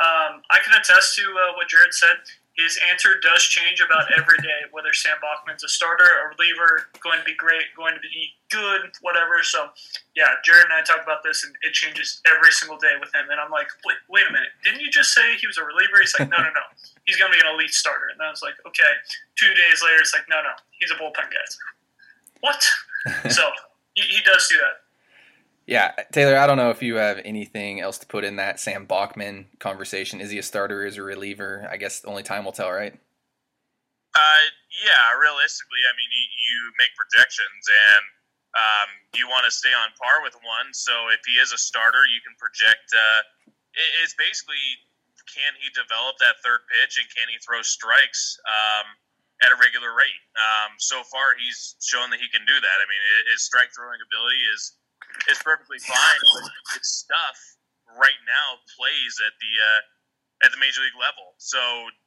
um, 0.00 0.40
I 0.48 0.64
can 0.64 0.72
attest 0.72 1.12
to 1.20 1.24
uh, 1.28 1.52
what 1.60 1.68
Jared 1.68 1.92
said 1.92 2.24
his 2.54 2.78
answer 2.90 3.18
does 3.18 3.42
change 3.42 3.82
about 3.82 4.06
every 4.14 4.38
day, 4.38 4.70
whether 4.70 4.94
Sam 4.94 5.18
Bachman's 5.18 5.66
a 5.66 5.68
starter, 5.68 6.06
a 6.06 6.30
reliever, 6.30 6.86
going 7.02 7.18
to 7.18 7.26
be 7.26 7.34
great, 7.34 7.66
going 7.74 7.94
to 7.94 8.00
be 8.00 8.30
good, 8.50 8.94
whatever. 9.02 9.42
So, 9.42 9.74
yeah, 10.14 10.38
Jared 10.46 10.70
and 10.70 10.72
I 10.72 10.82
talk 10.86 11.02
about 11.02 11.26
this, 11.26 11.42
and 11.42 11.50
it 11.66 11.74
changes 11.74 12.22
every 12.30 12.54
single 12.54 12.78
day 12.78 12.94
with 13.02 13.10
him. 13.10 13.26
And 13.30 13.42
I'm 13.42 13.50
like, 13.50 13.66
wait, 13.82 13.98
wait 14.06 14.26
a 14.30 14.32
minute, 14.32 14.54
didn't 14.62 14.80
you 14.80 14.90
just 14.90 15.10
say 15.10 15.34
he 15.34 15.50
was 15.50 15.58
a 15.58 15.66
reliever? 15.66 15.98
He's 15.98 16.14
like, 16.14 16.30
no, 16.30 16.38
no, 16.38 16.50
no, 16.54 16.66
he's 17.10 17.18
going 17.18 17.32
to 17.32 17.36
be 17.36 17.42
an 17.42 17.50
elite 17.50 17.74
starter. 17.74 18.14
And 18.14 18.22
I 18.22 18.30
was 18.30 18.42
like, 18.42 18.54
okay. 18.66 18.92
Two 19.34 19.50
days 19.50 19.82
later, 19.82 19.98
it's 19.98 20.14
like, 20.14 20.30
no, 20.30 20.38
no, 20.38 20.54
he's 20.78 20.94
a 20.94 20.98
bullpen 20.98 21.26
guy. 21.34 21.46
What? 22.44 22.60
so 23.32 23.42
he, 23.94 24.02
he 24.02 24.20
does 24.20 24.46
do 24.48 24.56
that. 24.60 24.84
Yeah, 25.64 25.96
Taylor, 26.12 26.36
I 26.36 26.46
don't 26.46 26.60
know 26.60 26.68
if 26.68 26.82
you 26.82 26.96
have 27.00 27.24
anything 27.24 27.80
else 27.80 27.96
to 28.04 28.06
put 28.06 28.20
in 28.20 28.36
that 28.36 28.60
Sam 28.60 28.84
Bachman 28.84 29.48
conversation. 29.60 30.20
Is 30.20 30.28
he 30.28 30.36
a 30.36 30.44
starter? 30.44 30.84
Is 30.84 30.98
a 30.98 31.02
reliever? 31.02 31.66
I 31.72 31.78
guess 31.78 32.04
only 32.04 32.22
time 32.22 32.44
will 32.44 32.52
tell, 32.52 32.68
right? 32.68 32.92
Uh, 34.12 34.44
yeah, 34.84 35.16
realistically, 35.16 35.80
I 35.88 35.96
mean, 35.96 36.10
you, 36.12 36.24
you 36.28 36.58
make 36.76 36.92
projections 36.92 37.64
and 37.64 38.04
um, 38.60 38.88
you 39.16 39.24
want 39.24 39.48
to 39.48 39.50
stay 39.50 39.72
on 39.72 39.88
par 39.96 40.20
with 40.20 40.36
one. 40.44 40.68
So 40.76 40.92
if 41.16 41.24
he 41.24 41.40
is 41.40 41.56
a 41.56 41.58
starter, 41.58 42.04
you 42.12 42.20
can 42.20 42.36
project. 42.36 42.92
Uh, 42.92 43.48
it's 44.04 44.12
basically 44.20 44.84
can 45.32 45.56
he 45.56 45.72
develop 45.72 46.20
that 46.20 46.44
third 46.44 46.68
pitch 46.68 47.00
and 47.00 47.08
can 47.08 47.24
he 47.32 47.40
throw 47.40 47.64
strikes 47.64 48.36
um, 48.44 48.86
at 49.42 49.50
a 49.50 49.58
regular 49.58 49.90
rate? 49.90 50.22
Um, 50.38 50.78
so 50.78 51.02
far, 51.10 51.34
he's 51.34 51.74
shown 51.82 52.10
that 52.14 52.20
he 52.20 52.28
can 52.30 52.46
do 52.46 52.54
that. 52.54 52.76
I 52.78 52.86
mean, 52.86 53.02
his 53.32 53.42
strike 53.42 53.74
throwing 53.74 53.98
ability 53.98 54.42
is 54.54 54.78
is 55.30 55.38
perfectly 55.42 55.78
fine. 55.82 56.20
But 56.34 56.78
his 56.78 56.86
stuff 56.86 57.38
right 57.98 58.20
now 58.26 58.58
plays 58.78 59.18
at 59.22 59.34
the 59.38 59.52
uh, 59.58 59.80
at 60.46 60.50
the 60.52 60.60
major 60.60 60.82
league 60.82 60.98
level, 60.98 61.34
so 61.38 61.58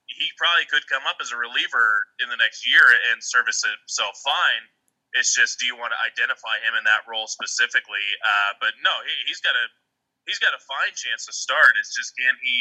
he 0.08 0.28
probably 0.40 0.64
could 0.72 0.88
come 0.88 1.04
up 1.04 1.20
as 1.20 1.36
a 1.36 1.38
reliever 1.38 2.08
in 2.24 2.32
the 2.32 2.40
next 2.40 2.64
year 2.64 2.84
and 3.12 3.20
service 3.20 3.60
himself 3.60 4.16
fine. 4.24 4.64
It's 5.16 5.36
just, 5.36 5.60
do 5.60 5.68
you 5.68 5.76
want 5.76 5.96
to 5.96 6.00
identify 6.04 6.60
him 6.64 6.76
in 6.76 6.84
that 6.84 7.08
role 7.08 7.28
specifically? 7.28 8.04
Uh, 8.24 8.52
but 8.60 8.76
no, 8.84 8.92
he, 9.08 9.32
has 9.32 9.40
got 9.40 9.56
a 9.56 9.66
he's 10.28 10.40
got 10.40 10.52
a 10.56 10.62
fine 10.68 10.96
chance 10.96 11.28
to 11.28 11.34
start. 11.36 11.76
It's 11.80 11.96
just 11.96 12.16
can 12.16 12.36
he 12.40 12.58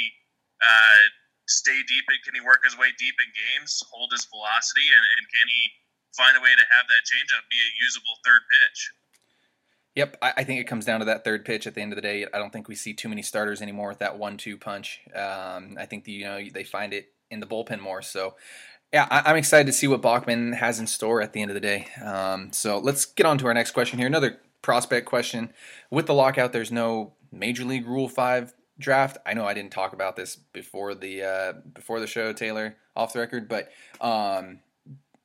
uh, 0.62 1.02
stay 1.46 1.80
deep? 1.86 2.04
And 2.08 2.18
can 2.22 2.34
he 2.34 2.42
work 2.42 2.62
his 2.62 2.76
way 2.76 2.90
deep 2.98 3.16
in 3.18 3.30
games, 3.32 3.82
hold 3.90 4.12
his 4.12 4.26
velocity, 4.26 4.86
and, 4.90 5.04
and 5.18 5.24
can 5.26 5.46
he 5.48 5.62
find 6.14 6.36
a 6.36 6.42
way 6.42 6.54
to 6.54 6.66
have 6.76 6.86
that 6.88 7.02
changeup 7.06 7.44
be 7.50 7.60
a 7.60 7.70
usable 7.82 8.16
third 8.24 8.42
pitch? 8.50 8.80
Yep, 9.96 10.16
I, 10.20 10.32
I, 10.38 10.44
think 10.44 10.60
it 10.60 10.64
comes 10.64 10.84
down 10.84 11.00
to 11.00 11.06
that 11.06 11.24
third 11.24 11.44
pitch. 11.44 11.66
At 11.66 11.74
the 11.74 11.80
end 11.80 11.92
of 11.92 11.96
the 11.96 12.02
day, 12.02 12.26
I 12.32 12.38
don't 12.38 12.52
think 12.52 12.68
we 12.68 12.74
see 12.74 12.92
too 12.92 13.08
many 13.08 13.22
starters 13.22 13.62
anymore 13.62 13.88
with 13.88 13.98
that 14.00 14.18
one-two 14.18 14.58
punch. 14.58 15.00
Um, 15.14 15.76
I 15.78 15.86
think 15.86 16.04
the, 16.04 16.12
you 16.12 16.24
know 16.24 16.38
they 16.52 16.64
find 16.64 16.92
it 16.92 17.12
in 17.30 17.40
the 17.40 17.46
bullpen 17.46 17.80
more. 17.80 18.02
So, 18.02 18.34
yeah, 18.92 19.08
I, 19.10 19.30
am 19.30 19.36
excited 19.36 19.66
to 19.66 19.72
see 19.72 19.86
what 19.86 20.02
Bachman 20.02 20.52
has 20.52 20.78
in 20.78 20.86
store 20.86 21.22
at 21.22 21.32
the 21.32 21.40
end 21.40 21.50
of 21.50 21.54
the 21.54 21.60
day. 21.60 21.88
Um, 22.04 22.52
so 22.52 22.78
let's 22.78 23.06
get 23.06 23.24
on 23.24 23.38
to 23.38 23.46
our 23.46 23.54
next 23.54 23.70
question 23.70 23.98
here. 23.98 24.06
Another 24.06 24.38
prospect 24.60 25.06
question. 25.06 25.52
With 25.90 26.06
the 26.06 26.14
lockout, 26.14 26.52
there's 26.52 26.72
no 26.72 27.14
Major 27.32 27.64
League 27.64 27.86
Rule 27.86 28.08
Five 28.08 28.52
draft. 28.78 29.18
I 29.26 29.34
know 29.34 29.46
I 29.46 29.54
didn't 29.54 29.72
talk 29.72 29.92
about 29.92 30.16
this 30.16 30.36
before 30.36 30.94
the 30.94 31.22
uh, 31.22 31.52
before 31.72 32.00
the 32.00 32.06
show, 32.06 32.32
Taylor, 32.32 32.76
off 32.94 33.12
the 33.12 33.20
record, 33.20 33.48
but 33.48 33.70
um, 34.00 34.60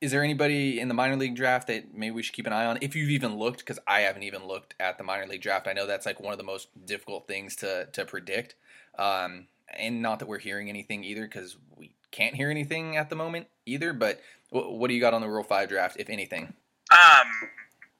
is 0.02 0.10
there 0.10 0.24
anybody 0.24 0.80
in 0.80 0.88
the 0.88 0.94
minor 0.94 1.16
league 1.16 1.36
draft 1.36 1.68
that 1.68 1.94
maybe 1.94 2.10
we 2.10 2.22
should 2.24 2.34
keep 2.34 2.46
an 2.46 2.52
eye 2.52 2.66
on? 2.66 2.76
If 2.80 2.96
you've 2.96 3.10
even 3.10 3.36
looked 3.36 3.60
because 3.60 3.78
i 3.86 4.00
haven't 4.00 4.24
even 4.24 4.46
looked 4.46 4.74
at 4.80 4.98
the 4.98 5.04
minor 5.04 5.26
league 5.26 5.40
draft 5.40 5.68
i 5.68 5.72
know 5.72 5.86
that's 5.86 6.04
like 6.04 6.20
one 6.20 6.32
of 6.32 6.38
the 6.38 6.44
most 6.44 6.68
difficult 6.84 7.26
things 7.28 7.56
to 7.56 7.86
to 7.92 8.04
predict. 8.04 8.56
Um, 8.98 9.46
and 9.72 10.02
not 10.02 10.18
that 10.18 10.28
we're 10.28 10.38
hearing 10.38 10.68
anything 10.68 11.04
either 11.04 11.22
because 11.22 11.56
we 11.78 11.94
can't 12.10 12.34
hear 12.34 12.50
anything 12.50 12.96
at 12.96 13.08
the 13.08 13.16
moment 13.16 13.46
either 13.64 13.92
but 13.92 14.20
what, 14.50 14.72
what 14.74 14.88
do 14.88 14.94
you 14.94 15.00
got 15.00 15.14
on 15.14 15.22
the 15.22 15.28
rule 15.28 15.44
5 15.44 15.68
draft 15.68 15.96
if 15.98 16.10
anything? 16.10 16.52
Um 16.90 17.28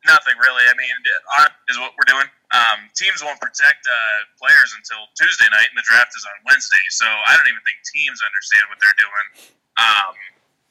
nothing 0.04 0.35
really. 0.42 0.64
I 0.68 0.75
mean 0.76 0.90
is 1.71 1.78
what 1.78 1.92
we're 1.92 2.12
doing 2.12 2.26
um, 2.52 2.85
teams 2.92 3.25
won't 3.25 3.40
protect 3.40 3.82
uh, 3.88 4.21
players 4.37 4.76
until 4.76 5.09
tuesday 5.16 5.49
night 5.50 5.68
and 5.73 5.78
the 5.78 5.87
draft 5.88 6.12
is 6.12 6.25
on 6.28 6.37
wednesday 6.49 6.85
so 6.92 7.09
i 7.26 7.37
don't 7.37 7.49
even 7.49 7.62
think 7.64 7.80
teams 7.90 8.21
understand 8.23 8.64
what 8.68 8.78
they're 8.78 9.00
doing 9.00 9.52
um, 9.80 10.14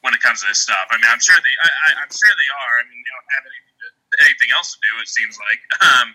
when 0.02 0.12
it 0.14 0.20
comes 0.22 0.42
to 0.42 0.50
this 0.50 0.58
stuff. 0.58 0.90
I 0.90 0.98
mean, 0.98 1.10
I'm 1.10 1.22
sure 1.22 1.38
they, 1.38 1.54
I, 1.94 2.02
am 2.02 2.10
sure 2.10 2.30
they 2.34 2.50
are. 2.50 2.74
I 2.82 2.84
mean, 2.90 3.00
they 3.00 3.12
don't 3.14 3.30
have 3.38 3.44
anything, 3.46 3.76
to, 3.78 3.88
anything 4.26 4.50
else 4.54 4.74
to 4.74 4.78
do. 4.82 4.92
It 4.98 5.10
seems 5.10 5.34
like, 5.38 5.60
um, 5.88 6.08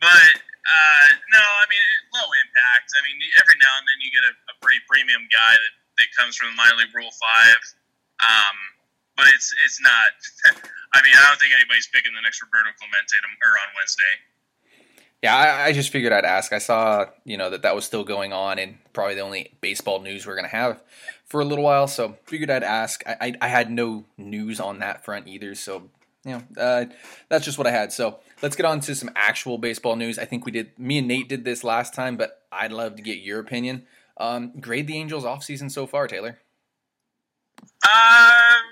but 0.00 0.32
uh, 0.64 1.08
no, 1.32 1.44
I 1.44 1.64
mean, 1.68 1.84
low 2.16 2.28
impact. 2.28 2.88
I 2.96 3.00
mean, 3.04 3.16
every 3.40 3.56
now 3.60 3.72
and 3.76 3.86
then 3.88 3.98
you 4.00 4.10
get 4.12 4.24
a, 4.28 4.34
a 4.52 4.54
pretty 4.64 4.80
premium 4.88 5.24
guy 5.28 5.52
that, 5.54 5.74
that 6.00 6.08
comes 6.16 6.36
from 6.40 6.52
the 6.52 6.56
minor 6.56 6.76
league 6.80 6.92
Rule 6.92 7.12
Five, 7.12 7.62
um, 8.24 8.56
but 9.16 9.28
it's 9.32 9.52
it's 9.64 9.80
not. 9.80 10.12
I 10.96 11.04
mean, 11.04 11.12
I 11.12 11.28
don't 11.28 11.36
think 11.36 11.52
anybody's 11.52 11.90
picking 11.92 12.16
the 12.16 12.24
next 12.24 12.40
Roberto 12.40 12.72
Clemente 12.80 13.12
or 13.44 13.52
on 13.60 13.68
Wednesday. 13.76 14.14
Yeah, 15.22 15.34
I, 15.34 15.66
I, 15.66 15.72
just 15.72 15.90
figured 15.90 16.12
I'd 16.12 16.24
ask. 16.24 16.52
I 16.52 16.58
saw, 16.58 17.06
you 17.24 17.36
know, 17.36 17.50
that 17.50 17.62
that 17.62 17.74
was 17.74 17.84
still 17.84 18.04
going 18.04 18.32
on, 18.32 18.58
and 18.58 18.78
probably 18.92 19.16
the 19.16 19.22
only 19.22 19.56
baseball 19.60 20.00
news 20.00 20.26
we're 20.26 20.36
gonna 20.36 20.48
have 20.48 20.80
for 21.26 21.40
a 21.40 21.44
little 21.44 21.64
while. 21.64 21.88
So 21.88 22.16
figured 22.26 22.50
I'd 22.50 22.62
ask. 22.62 23.02
I, 23.04 23.16
I, 23.20 23.34
I 23.42 23.48
had 23.48 23.70
no 23.70 24.04
news 24.16 24.60
on 24.60 24.78
that 24.78 25.04
front 25.04 25.26
either, 25.26 25.56
so 25.56 25.90
you 26.24 26.32
know, 26.32 26.42
uh, 26.62 26.84
that's 27.28 27.44
just 27.44 27.58
what 27.58 27.66
I 27.66 27.72
had. 27.72 27.92
So 27.92 28.20
let's 28.42 28.54
get 28.54 28.64
on 28.64 28.78
to 28.80 28.94
some 28.94 29.10
actual 29.16 29.58
baseball 29.58 29.96
news. 29.96 30.20
I 30.20 30.24
think 30.24 30.46
we 30.46 30.52
did. 30.52 30.78
Me 30.78 30.98
and 30.98 31.08
Nate 31.08 31.28
did 31.28 31.44
this 31.44 31.64
last 31.64 31.94
time, 31.94 32.16
but 32.16 32.42
I'd 32.52 32.72
love 32.72 32.94
to 32.96 33.02
get 33.02 33.18
your 33.18 33.40
opinion. 33.40 33.86
Um, 34.18 34.52
grade 34.60 34.86
the 34.86 34.96
Angels 34.96 35.24
off 35.24 35.42
season 35.42 35.68
so 35.68 35.86
far, 35.86 36.06
Taylor. 36.06 36.38
Um, 37.60 38.62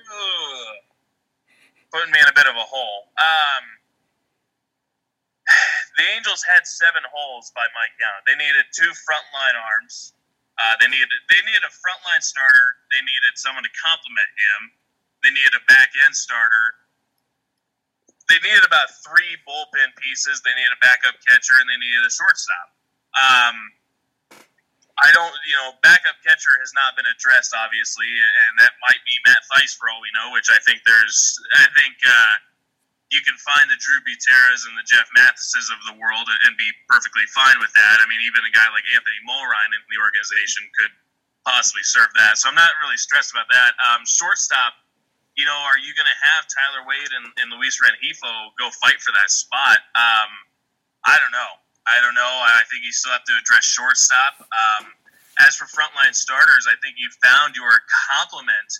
putting 1.92 2.12
me 2.12 2.18
in 2.20 2.28
a 2.28 2.34
bit 2.34 2.46
of 2.46 2.54
a 2.54 2.66
hole. 2.66 3.08
Um 3.18 3.75
the 5.96 6.04
Angels 6.12 6.44
had 6.44 6.68
seven 6.68 7.00
holes 7.08 7.48
by 7.56 7.64
my 7.72 7.88
count. 7.96 8.20
They 8.28 8.36
needed 8.36 8.68
two 8.76 8.92
frontline 9.08 9.56
arms. 9.56 10.12
Uh, 10.56 10.76
they 10.80 10.88
needed 10.88 11.08
they 11.28 11.40
needed 11.44 11.64
a 11.64 11.72
frontline 11.72 12.24
starter. 12.24 12.68
They 12.92 13.00
needed 13.00 13.34
someone 13.36 13.64
to 13.64 13.72
complement 13.76 14.30
him. 14.32 14.60
They 15.24 15.32
needed 15.32 15.56
a 15.56 15.64
back 15.68 15.92
end 16.04 16.16
starter. 16.16 16.76
They 18.28 18.40
needed 18.44 18.64
about 18.64 18.92
three 19.04 19.36
bullpen 19.44 19.96
pieces. 20.00 20.40
They 20.44 20.52
needed 20.56 20.72
a 20.72 20.82
backup 20.82 21.16
catcher, 21.24 21.56
and 21.60 21.68
they 21.68 21.78
needed 21.80 22.02
a 22.04 22.12
shortstop. 22.12 22.66
Um, 23.16 23.56
I 24.96 25.12
don't, 25.12 25.32
you 25.46 25.56
know, 25.60 25.76
backup 25.84 26.18
catcher 26.24 26.56
has 26.58 26.72
not 26.72 26.96
been 26.96 27.06
addressed, 27.06 27.52
obviously, 27.52 28.08
and 28.08 28.52
that 28.64 28.72
might 28.84 29.00
be 29.04 29.14
Matt 29.28 29.44
Thaiss 29.52 29.76
for 29.76 29.92
all 29.92 30.00
we 30.00 30.10
know. 30.16 30.32
Which 30.32 30.48
I 30.52 30.60
think 30.64 30.84
there's, 30.84 31.16
I 31.56 31.68
think. 31.72 31.96
Uh, 32.04 32.36
you 33.14 33.22
can 33.22 33.38
find 33.38 33.70
the 33.70 33.78
Drew 33.78 34.02
Buteras 34.02 34.66
and 34.66 34.74
the 34.74 34.82
Jeff 34.82 35.06
Mathises 35.14 35.70
of 35.70 35.78
the 35.86 35.94
world 35.94 36.26
and 36.42 36.58
be 36.58 36.66
perfectly 36.90 37.22
fine 37.30 37.54
with 37.62 37.70
that. 37.78 38.02
I 38.02 38.06
mean, 38.10 38.18
even 38.26 38.42
a 38.42 38.50
guy 38.50 38.66
like 38.74 38.82
Anthony 38.90 39.20
Mulrine 39.22 39.70
in 39.70 39.82
the 39.86 39.98
organization 40.02 40.66
could 40.74 40.90
possibly 41.46 41.86
serve 41.86 42.10
that. 42.18 42.34
So 42.42 42.50
I'm 42.50 42.58
not 42.58 42.74
really 42.82 42.98
stressed 42.98 43.30
about 43.30 43.46
that. 43.54 43.78
Um, 43.78 44.02
shortstop, 44.02 44.74
you 45.38 45.46
know, 45.46 45.54
are 45.70 45.78
you 45.78 45.94
going 45.94 46.10
to 46.10 46.20
have 46.34 46.50
Tyler 46.50 46.82
Wade 46.82 47.12
and, 47.14 47.30
and 47.38 47.46
Luis 47.54 47.78
Rengifo 47.78 48.50
go 48.58 48.74
fight 48.82 48.98
for 48.98 49.14
that 49.14 49.30
spot? 49.30 49.78
Um, 49.94 50.30
I 51.06 51.14
don't 51.22 51.30
know. 51.30 51.52
I 51.86 52.02
don't 52.02 52.18
know. 52.18 52.34
I 52.42 52.66
think 52.66 52.82
you 52.82 52.90
still 52.90 53.14
have 53.14 53.22
to 53.30 53.36
address 53.38 53.62
shortstop. 53.62 54.42
Um, 54.42 54.90
as 55.38 55.54
for 55.54 55.70
frontline 55.70 56.10
starters, 56.10 56.66
I 56.66 56.74
think 56.82 56.98
you 56.98 57.06
found 57.22 57.54
your 57.54 57.70
complement 58.10 58.70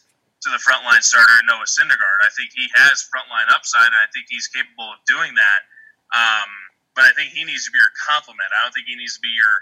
to 0.46 0.54
the 0.54 0.62
frontline 0.62 1.02
starter 1.02 1.42
Noah 1.50 1.66
Syndergaard. 1.66 2.18
I 2.22 2.30
think 2.38 2.54
he 2.54 2.70
has 2.78 3.02
frontline 3.10 3.50
upside, 3.50 3.90
and 3.90 3.98
I 3.98 4.06
think 4.14 4.30
he's 4.30 4.46
capable 4.46 4.94
of 4.94 5.02
doing 5.10 5.34
that. 5.34 5.60
Um, 6.14 6.50
but 6.94 7.04
I 7.04 7.12
think 7.18 7.34
he 7.34 7.42
needs 7.42 7.66
to 7.66 7.74
be 7.74 7.82
your 7.82 7.90
complement. 7.98 8.46
I 8.54 8.62
don't 8.62 8.72
think 8.72 8.86
he 8.86 8.94
needs 8.94 9.18
to 9.18 9.22
be 9.26 9.34
your 9.34 9.56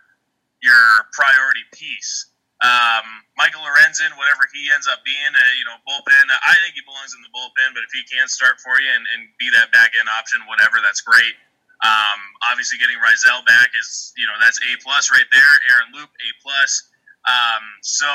your 0.61 0.85
priority 1.17 1.65
piece. 1.73 2.33
Um, 2.65 3.05
Michael 3.37 3.61
Lorenzen, 3.61 4.17
whatever 4.17 4.49
he 4.49 4.73
ends 4.73 4.89
up 4.89 5.05
being, 5.05 5.33
uh, 5.37 5.53
you 5.61 5.67
know, 5.69 5.77
bullpen. 5.85 6.25
I 6.33 6.57
think 6.65 6.73
he 6.73 6.81
belongs 6.87 7.13
in 7.13 7.21
the 7.21 7.29
bullpen, 7.29 7.77
but 7.77 7.85
if 7.85 7.93
he 7.93 8.01
can 8.09 8.25
start 8.25 8.57
for 8.65 8.81
you 8.81 8.89
and, 8.89 9.05
and 9.13 9.29
be 9.37 9.53
that 9.53 9.69
back 9.77 9.93
end 9.93 10.09
option, 10.09 10.41
whatever, 10.49 10.81
that's 10.81 11.05
great. 11.05 11.37
Um, 11.85 12.21
obviously, 12.49 12.81
getting 12.81 12.97
Raisel 13.05 13.45
back 13.45 13.69
is, 13.77 14.17
you 14.17 14.25
know, 14.25 14.37
that's 14.41 14.57
a 14.65 14.71
plus 14.81 15.13
right 15.13 15.29
there. 15.29 15.53
Aaron 15.69 15.93
Loup, 15.93 16.09
a 16.09 16.29
plus. 16.41 16.89
Um, 17.29 17.65
so 17.85 18.09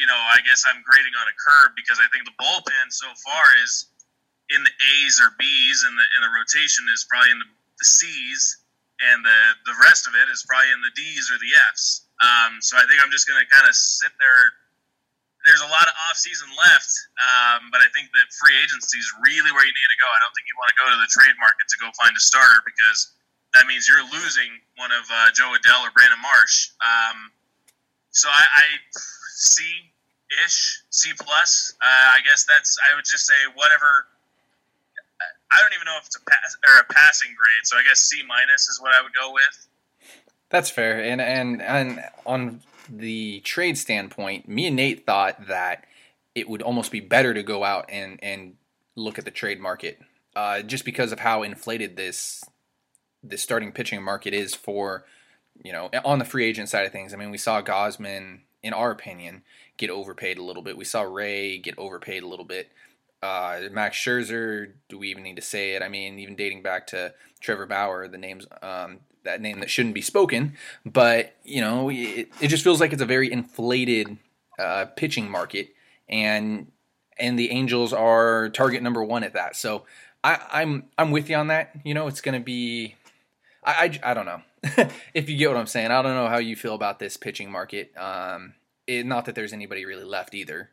you 0.00 0.08
know, 0.08 0.16
I 0.16 0.40
guess 0.48 0.64
I'm 0.64 0.80
grading 0.80 1.12
on 1.20 1.28
a 1.28 1.36
curve 1.36 1.76
because 1.76 2.00
I 2.00 2.08
think 2.08 2.24
the 2.24 2.32
bullpen 2.40 2.88
so 2.88 3.12
far 3.20 3.44
is 3.60 3.92
in 4.48 4.64
the 4.64 4.72
A's 4.96 5.20
or 5.20 5.36
B's, 5.36 5.84
and 5.84 5.92
the 5.92 6.06
and 6.16 6.24
the 6.24 6.32
rotation 6.32 6.88
is 6.88 7.04
probably 7.04 7.36
in 7.36 7.38
the, 7.38 7.44
the 7.76 7.84
C's, 7.84 8.64
and 9.04 9.20
the 9.20 9.40
the 9.68 9.76
rest 9.84 10.08
of 10.08 10.16
it 10.16 10.32
is 10.32 10.40
probably 10.48 10.72
in 10.72 10.80
the 10.80 10.94
D's 10.96 11.28
or 11.28 11.36
the 11.36 11.52
F's. 11.76 12.08
Um, 12.24 12.64
so 12.64 12.80
I 12.80 12.88
think 12.88 13.04
I'm 13.04 13.12
just 13.12 13.28
going 13.28 13.36
to 13.36 13.48
kind 13.52 13.68
of 13.68 13.76
sit 13.76 14.16
there. 14.16 14.56
There's 15.44 15.60
a 15.60 15.68
lot 15.72 15.84
of 15.84 15.92
off 16.08 16.16
season 16.16 16.48
left, 16.56 16.92
um, 17.20 17.68
but 17.68 17.84
I 17.84 17.88
think 17.92 18.12
that 18.16 18.28
free 18.40 18.56
agency 18.56 18.96
is 18.96 19.08
really 19.24 19.52
where 19.52 19.64
you 19.64 19.72
need 19.72 19.90
to 19.92 20.00
go. 20.00 20.08
I 20.08 20.20
don't 20.20 20.32
think 20.36 20.48
you 20.48 20.56
want 20.56 20.68
to 20.72 20.78
go 20.80 20.86
to 20.88 20.98
the 21.00 21.08
trade 21.12 21.36
market 21.40 21.64
to 21.64 21.76
go 21.80 21.88
find 21.96 22.12
a 22.12 22.20
starter 22.20 22.60
because 22.64 23.16
that 23.56 23.64
means 23.64 23.88
you're 23.88 24.04
losing 24.12 24.52
one 24.76 24.92
of 24.92 25.04
uh, 25.08 25.32
Jo 25.32 25.48
Adell 25.52 25.80
or 25.84 25.92
Brandon 25.92 26.20
Marsh. 26.20 26.76
Um, 26.84 27.32
so 28.12 28.28
I, 28.28 28.44
I 28.44 28.66
C 29.40 29.64
ish, 30.44 30.82
C 30.90 31.12
plus. 31.18 31.74
Uh, 31.82 32.10
I 32.12 32.20
guess 32.24 32.44
that's. 32.44 32.76
I 32.90 32.94
would 32.94 33.04
just 33.04 33.26
say 33.26 33.34
whatever. 33.54 34.06
I 35.50 35.58
don't 35.60 35.74
even 35.74 35.86
know 35.86 35.96
if 35.98 36.06
it's 36.06 36.16
a 36.16 36.24
pass 36.24 36.56
or 36.68 36.80
a 36.80 36.92
passing 36.92 37.30
grade, 37.36 37.64
so 37.64 37.76
I 37.76 37.82
guess 37.82 38.00
C 38.00 38.22
minus 38.26 38.68
is 38.68 38.80
what 38.80 38.92
I 38.94 39.02
would 39.02 39.12
go 39.14 39.32
with. 39.32 39.68
That's 40.50 40.70
fair, 40.70 41.02
and 41.02 41.20
and 41.20 41.62
and 41.62 42.04
on 42.26 42.60
the 42.88 43.40
trade 43.40 43.78
standpoint, 43.78 44.48
me 44.48 44.66
and 44.66 44.76
Nate 44.76 45.06
thought 45.06 45.46
that 45.48 45.86
it 46.34 46.48
would 46.48 46.62
almost 46.62 46.92
be 46.92 47.00
better 47.00 47.32
to 47.34 47.42
go 47.42 47.64
out 47.64 47.86
and 47.88 48.18
and 48.22 48.54
look 48.96 49.18
at 49.18 49.24
the 49.24 49.30
trade 49.30 49.60
market, 49.60 50.00
uh, 50.36 50.62
just 50.62 50.84
because 50.84 51.12
of 51.12 51.20
how 51.20 51.42
inflated 51.42 51.96
this 51.96 52.44
the 53.22 53.38
starting 53.38 53.72
pitching 53.72 54.02
market 54.02 54.34
is 54.34 54.54
for 54.54 55.04
you 55.62 55.72
know 55.72 55.90
on 56.04 56.18
the 56.18 56.24
free 56.24 56.44
agent 56.44 56.68
side 56.68 56.84
of 56.84 56.92
things. 56.92 57.14
I 57.14 57.16
mean, 57.16 57.30
we 57.30 57.38
saw 57.38 57.62
Gausman 57.62 58.40
in 58.62 58.72
our 58.72 58.90
opinion, 58.90 59.42
get 59.76 59.90
overpaid 59.90 60.38
a 60.38 60.42
little 60.42 60.62
bit. 60.62 60.76
We 60.76 60.84
saw 60.84 61.02
Ray 61.02 61.58
get 61.58 61.78
overpaid 61.78 62.22
a 62.22 62.26
little 62.28 62.44
bit. 62.44 62.70
Uh, 63.22 63.60
Max 63.70 63.98
Scherzer, 63.98 64.72
do 64.88 64.98
we 64.98 65.10
even 65.10 65.22
need 65.22 65.36
to 65.36 65.42
say 65.42 65.72
it? 65.74 65.82
I 65.82 65.88
mean, 65.88 66.18
even 66.18 66.36
dating 66.36 66.62
back 66.62 66.86
to 66.88 67.12
Trevor 67.40 67.66
Bauer, 67.66 68.08
the 68.08 68.18
names 68.18 68.46
um, 68.62 69.00
that 69.24 69.40
name 69.42 69.60
that 69.60 69.68
shouldn't 69.70 69.94
be 69.94 70.00
spoken, 70.00 70.54
but 70.86 71.34
you 71.44 71.60
know, 71.60 71.90
it, 71.90 72.28
it 72.40 72.48
just 72.48 72.64
feels 72.64 72.80
like 72.80 72.92
it's 72.92 73.02
a 73.02 73.06
very 73.06 73.30
inflated 73.30 74.16
uh, 74.58 74.86
pitching 74.96 75.30
market, 75.30 75.74
and 76.08 76.68
and 77.18 77.38
the 77.38 77.50
Angels 77.50 77.92
are 77.92 78.48
target 78.48 78.82
number 78.82 79.04
one 79.04 79.22
at 79.22 79.34
that. 79.34 79.54
So 79.56 79.84
I, 80.24 80.38
I'm 80.50 80.84
I'm 80.98 81.10
with 81.10 81.30
you 81.30 81.36
on 81.36 81.48
that. 81.48 81.72
You 81.84 81.94
know, 81.94 82.06
it's 82.06 82.20
going 82.20 82.38
to 82.38 82.44
be, 82.44 82.94
I, 83.64 83.98
I 84.04 84.10
I 84.10 84.14
don't 84.14 84.26
know. 84.26 84.42
if 85.14 85.28
you 85.28 85.36
get 85.36 85.48
what 85.48 85.56
I'm 85.56 85.66
saying. 85.66 85.90
I 85.90 86.02
don't 86.02 86.14
know 86.14 86.28
how 86.28 86.38
you 86.38 86.56
feel 86.56 86.74
about 86.74 86.98
this 86.98 87.16
pitching 87.16 87.50
market. 87.50 87.92
Um, 87.96 88.54
it, 88.86 89.06
not 89.06 89.24
that 89.26 89.34
there's 89.34 89.52
anybody 89.52 89.84
really 89.84 90.04
left 90.04 90.34
either. 90.34 90.70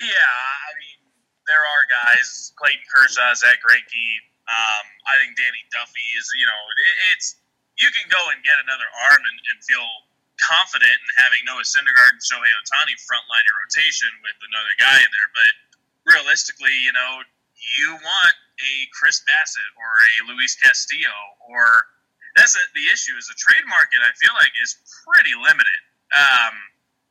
Yeah, 0.00 0.34
I 0.38 0.72
mean, 0.78 0.98
there 1.46 1.62
are 1.62 1.84
guys. 1.90 2.52
Clayton 2.56 2.86
Kershaw, 2.86 3.34
Zack 3.34 3.58
Greinke. 3.62 4.06
Um, 4.46 4.84
I 5.06 5.18
think 5.22 5.38
Danny 5.38 5.62
Duffy 5.70 6.06
is. 6.18 6.26
You 6.38 6.46
know, 6.46 6.62
it, 6.62 6.94
it's 7.14 7.38
you 7.78 7.88
can 7.90 8.06
go 8.10 8.20
and 8.30 8.42
get 8.44 8.58
another 8.62 8.86
arm 9.10 9.22
and, 9.22 9.38
and 9.50 9.58
feel 9.64 9.88
confident 10.38 10.92
in 10.92 11.10
having 11.22 11.42
Noah 11.46 11.66
Syndergaard 11.66 12.18
and 12.18 12.22
Shohei 12.22 12.50
Ohtani 12.50 12.98
frontline 13.06 13.44
your 13.46 13.58
rotation 13.62 14.10
with 14.22 14.38
another 14.42 14.74
guy 14.78 14.98
in 14.98 15.10
there. 15.10 15.30
But 15.30 15.52
realistically, 16.06 16.74
you 16.82 16.92
know, 16.92 17.22
you 17.78 17.94
want 17.94 18.34
a 18.62 18.72
Chris 18.94 19.20
Bassitt 19.26 19.70
or 19.74 19.90
a 19.98 20.30
Luis 20.30 20.54
Castillo 20.56 21.12
or 21.50 21.66
that's 22.36 22.56
a, 22.56 22.62
the 22.72 22.86
issue 22.88 23.12
is 23.20 23.28
the 23.28 23.36
trade 23.36 23.64
market. 23.68 24.00
I 24.00 24.12
feel 24.16 24.32
like 24.40 24.52
is 24.62 24.76
pretty 25.04 25.36
limited. 25.36 25.80
Um, 26.16 26.54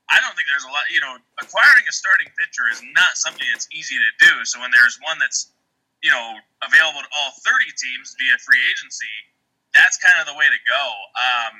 I 0.09 0.19
don't 0.19 0.33
think 0.33 0.49
there's 0.49 0.65
a 0.65 0.73
lot. 0.73 0.85
You 0.89 1.01
know, 1.01 1.15
acquiring 1.39 1.85
a 1.85 1.93
starting 1.93 2.29
pitcher 2.35 2.65
is 2.73 2.81
not 2.97 3.15
something 3.15 3.45
that's 3.53 3.69
easy 3.71 3.95
to 3.95 4.11
do. 4.25 4.33
So 4.45 4.59
when 4.59 4.73
there's 4.73 4.97
one 5.05 5.21
that's 5.21 5.53
you 6.01 6.09
know 6.09 6.41
available 6.65 7.05
to 7.05 7.11
all 7.13 7.37
30 7.45 7.69
teams 7.77 8.17
via 8.17 8.37
free 8.41 8.61
agency, 8.65 9.13
that's 9.77 10.01
kind 10.01 10.17
of 10.17 10.25
the 10.25 10.35
way 10.35 10.49
to 10.49 10.59
go. 10.65 10.83
Um, 11.15 11.55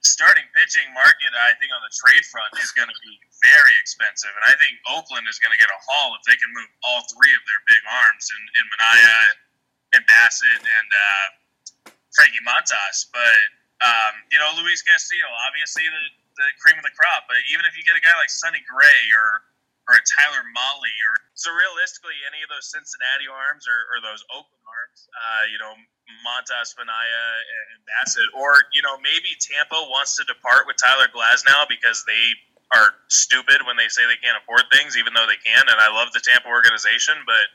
starting 0.00 0.44
pitching 0.56 0.88
market, 0.96 1.32
I 1.36 1.52
think 1.60 1.72
on 1.72 1.80
the 1.84 1.92
trade 1.92 2.24
front 2.28 2.52
is 2.56 2.72
going 2.72 2.88
to 2.88 2.98
be 3.04 3.14
very 3.44 3.74
expensive, 3.80 4.32
and 4.32 4.44
I 4.48 4.56
think 4.56 4.80
Oakland 4.88 5.28
is 5.28 5.40
going 5.40 5.52
to 5.52 5.60
get 5.60 5.68
a 5.68 5.80
haul 5.80 6.16
if 6.16 6.24
they 6.24 6.36
can 6.36 6.48
move 6.52 6.68
all 6.84 7.04
three 7.08 7.32
of 7.36 7.42
their 7.44 7.60
big 7.68 7.82
arms 7.88 8.24
in, 8.32 8.42
in 8.60 8.64
Manaea 8.68 9.20
and 9.96 10.02
Bassitt 10.08 10.62
and 10.64 10.88
uh, 10.88 11.26
Frankie 12.16 12.44
Montas. 12.44 13.08
But 13.12 13.40
um, 13.80 14.14
you 14.28 14.38
know, 14.40 14.52
Luis 14.60 14.84
Castillo, 14.84 15.28
obviously 15.48 15.84
the, 15.88 16.04
the 16.36 16.48
cream 16.60 16.76
of 16.76 16.84
the 16.84 16.92
crop. 16.92 17.24
But 17.28 17.40
even 17.52 17.64
if 17.64 17.76
you 17.76 17.84
get 17.84 17.96
a 17.96 18.04
guy 18.04 18.12
like 18.20 18.32
Sonny 18.32 18.60
Gray 18.68 19.02
or 19.16 19.44
or 19.90 19.98
a 19.98 20.04
Tyler 20.06 20.46
Mahle, 20.54 20.94
or 21.10 21.18
so 21.34 21.50
realistically, 21.50 22.14
any 22.30 22.46
of 22.46 22.48
those 22.52 22.70
Cincinnati 22.70 23.26
arms 23.26 23.66
or, 23.66 23.90
or 23.90 23.98
those 23.98 24.22
Oakland 24.30 24.62
arms, 24.62 25.10
uh, 25.10 25.44
you 25.50 25.58
know, 25.58 25.74
Montas, 26.22 26.78
Manaea, 26.78 27.26
and 27.74 27.82
Bassitt, 27.90 28.30
or 28.38 28.70
you 28.70 28.86
know, 28.86 28.94
maybe 29.02 29.34
Tampa 29.42 29.82
wants 29.90 30.14
to 30.22 30.24
depart 30.30 30.70
with 30.70 30.78
Tyler 30.78 31.10
Glasnow 31.10 31.66
because 31.66 32.06
they 32.06 32.38
are 32.70 32.94
stupid 33.10 33.66
when 33.66 33.74
they 33.74 33.90
say 33.90 34.06
they 34.06 34.20
can't 34.22 34.38
afford 34.38 34.62
things, 34.70 34.94
even 34.94 35.10
though 35.10 35.26
they 35.26 35.38
can. 35.42 35.66
And 35.66 35.78
I 35.82 35.90
love 35.90 36.14
the 36.14 36.22
Tampa 36.22 36.46
organization, 36.46 37.18
but 37.26 37.50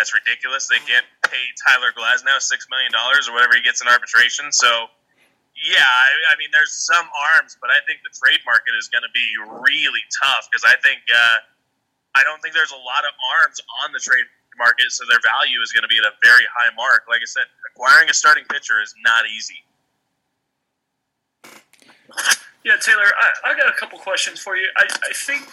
that's 0.00 0.16
ridiculous. 0.16 0.64
They 0.72 0.80
can't 0.88 1.04
pay 1.28 1.44
Tyler 1.68 1.92
Glasnow 1.92 2.40
six 2.40 2.64
million 2.72 2.88
dollars 2.96 3.28
or 3.28 3.36
whatever 3.36 3.60
he 3.60 3.62
gets 3.62 3.84
in 3.84 3.88
arbitration. 3.92 4.48
So. 4.56 4.88
Yeah, 5.54 5.86
I, 5.86 6.34
I 6.34 6.36
mean, 6.36 6.50
there's 6.50 6.74
some 6.74 7.06
arms, 7.30 7.54
but 7.62 7.70
I 7.70 7.78
think 7.86 8.02
the 8.02 8.10
trade 8.10 8.42
market 8.42 8.74
is 8.74 8.90
going 8.90 9.06
to 9.06 9.14
be 9.14 9.22
really 9.62 10.02
tough 10.18 10.50
because 10.50 10.66
I 10.66 10.74
think 10.82 10.98
uh, 11.06 11.38
I 12.14 12.22
don't 12.22 12.40
think 12.42 12.54
there's 12.54 12.72
a 12.72 12.82
lot 12.82 13.02
of 13.04 13.12
arms 13.38 13.60
on 13.84 13.92
the 13.92 13.98
trade 13.98 14.26
market, 14.56 14.90
so 14.90 15.04
their 15.10 15.20
value 15.22 15.58
is 15.62 15.72
going 15.72 15.82
to 15.82 15.90
be 15.90 15.98
at 15.98 16.06
a 16.06 16.14
very 16.22 16.46
high 16.46 16.74
mark. 16.74 17.04
Like 17.08 17.20
I 17.22 17.26
said, 17.26 17.44
acquiring 17.74 18.08
a 18.08 18.14
starting 18.14 18.44
pitcher 18.46 18.80
is 18.82 18.94
not 19.02 19.26
easy. 19.26 19.58
Yeah, 22.64 22.76
Taylor, 22.80 23.04
I, 23.04 23.50
I 23.50 23.58
got 23.58 23.68
a 23.68 23.76
couple 23.76 23.98
questions 23.98 24.40
for 24.40 24.56
you. 24.56 24.66
I, 24.76 24.86
I 24.86 25.12
think 25.12 25.44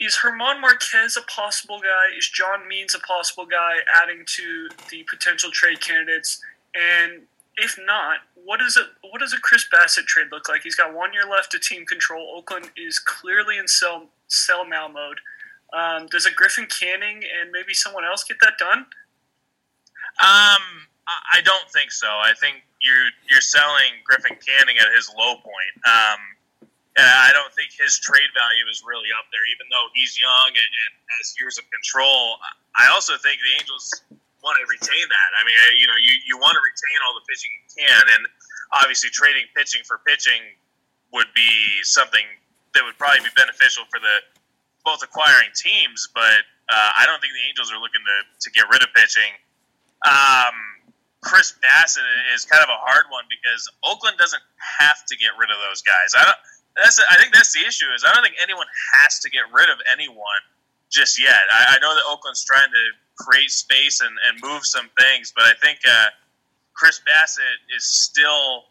is 0.00 0.18
German 0.20 0.60
Marquez 0.60 1.16
a 1.16 1.22
possible 1.22 1.78
guy? 1.78 2.16
Is 2.18 2.28
John 2.28 2.66
Means 2.68 2.94
a 2.94 2.98
possible 3.00 3.46
guy 3.46 3.76
adding 4.02 4.24
to 4.26 4.68
the 4.90 5.04
potential 5.08 5.50
trade 5.50 5.80
candidates? 5.80 6.42
And 6.74 7.22
if 7.56 7.78
not, 7.86 8.18
what 8.34 8.58
does 8.58 8.76
it 8.76 8.86
what 9.08 9.20
does 9.20 9.32
a 9.32 9.38
Chris 9.38 9.66
Bassitt 9.72 10.06
trade 10.06 10.26
look 10.32 10.48
like? 10.48 10.62
He's 10.62 10.74
got 10.74 10.92
one 10.92 11.12
year 11.12 11.24
left 11.30 11.52
to 11.52 11.58
team 11.58 11.86
control. 11.86 12.34
Oakland 12.36 12.70
is 12.76 12.98
clearly 12.98 13.56
in 13.56 13.68
sell 13.68 14.08
sell 14.34 14.68
now 14.68 14.88
mode. 14.88 15.18
Um, 15.72 16.06
does 16.06 16.26
a 16.26 16.30
Griffin 16.30 16.66
Canning 16.66 17.22
and 17.24 17.50
maybe 17.50 17.74
someone 17.74 18.04
else 18.04 18.22
get 18.24 18.38
that 18.40 18.58
done? 18.58 18.86
Um, 20.22 20.64
I 21.06 21.42
don't 21.44 21.68
think 21.70 21.90
so. 21.90 22.06
I 22.06 22.32
think 22.38 22.62
you're 22.80 23.10
you're 23.28 23.44
selling 23.44 24.00
Griffin 24.06 24.38
Canning 24.38 24.78
at 24.78 24.88
his 24.94 25.10
low 25.18 25.36
point. 25.42 25.74
Um, 25.84 26.20
and 26.94 27.10
I 27.10 27.34
don't 27.34 27.50
think 27.58 27.74
his 27.74 27.98
trade 27.98 28.30
value 28.38 28.70
is 28.70 28.86
really 28.86 29.10
up 29.18 29.26
there, 29.34 29.42
even 29.50 29.66
though 29.66 29.90
he's 29.98 30.14
young 30.14 30.54
and, 30.54 30.70
and 30.86 30.92
has 31.18 31.34
years 31.42 31.58
of 31.58 31.66
control. 31.66 32.38
I 32.78 32.86
also 32.86 33.18
think 33.18 33.42
the 33.42 33.52
Angels 33.58 33.90
want 34.46 34.62
to 34.62 34.66
retain 34.70 35.02
that. 35.10 35.30
I 35.34 35.42
mean, 35.42 35.58
you 35.74 35.90
know, 35.90 35.98
you, 35.98 36.14
you 36.22 36.36
want 36.38 36.54
to 36.54 36.62
retain 36.62 36.98
all 37.02 37.18
the 37.18 37.26
pitching 37.26 37.50
you 37.50 37.66
can, 37.82 38.04
and 38.14 38.22
obviously 38.78 39.10
trading 39.10 39.50
pitching 39.58 39.82
for 39.82 39.98
pitching 40.06 40.54
would 41.10 41.26
be 41.34 41.82
something 41.82 42.22
that 42.74 42.82
would 42.84 42.98
probably 42.98 43.22
be 43.22 43.32
beneficial 43.34 43.84
for 43.90 43.98
the 43.98 44.16
both 44.84 45.00
acquiring 45.02 45.48
teams, 45.56 46.12
but 46.12 46.44
uh, 46.68 46.90
I 47.00 47.08
don't 47.08 47.18
think 47.18 47.32
the 47.32 47.44
Angels 47.48 47.72
are 47.72 47.80
looking 47.80 48.04
to, 48.04 48.16
to 48.28 48.48
get 48.52 48.68
rid 48.68 48.84
of 48.84 48.92
pitching. 48.92 49.32
Um, 50.04 50.84
Chris 51.24 51.56
Bassitt 51.64 52.04
is 52.36 52.44
kind 52.44 52.60
of 52.60 52.68
a 52.68 52.76
hard 52.76 53.08
one 53.08 53.24
because 53.32 53.64
Oakland 53.80 54.20
doesn't 54.20 54.44
have 54.60 55.00
to 55.08 55.16
get 55.16 55.32
rid 55.40 55.48
of 55.48 55.56
those 55.64 55.80
guys. 55.80 56.12
I 56.12 56.28
don't. 56.28 56.40
That's. 56.76 57.00
I 57.08 57.16
think 57.16 57.32
that's 57.32 57.56
the 57.56 57.64
issue. 57.64 57.88
Is 57.96 58.04
I 58.04 58.12
don't 58.12 58.20
think 58.20 58.36
anyone 58.42 58.68
has 59.00 59.18
to 59.24 59.30
get 59.32 59.48
rid 59.48 59.72
of 59.72 59.80
anyone 59.88 60.42
just 60.92 61.16
yet. 61.16 61.40
I, 61.48 61.76
I 61.76 61.78
know 61.80 61.96
that 61.96 62.04
Oakland's 62.04 62.44
trying 62.44 62.68
to 62.68 62.84
create 63.16 63.48
space 63.48 64.04
and, 64.04 64.12
and 64.28 64.36
move 64.44 64.66
some 64.68 64.90
things, 65.00 65.32
but 65.32 65.48
I 65.48 65.54
think 65.64 65.80
uh, 65.88 66.12
Chris 66.76 67.00
Bassitt 67.00 67.56
is 67.74 67.88
still. 67.88 68.68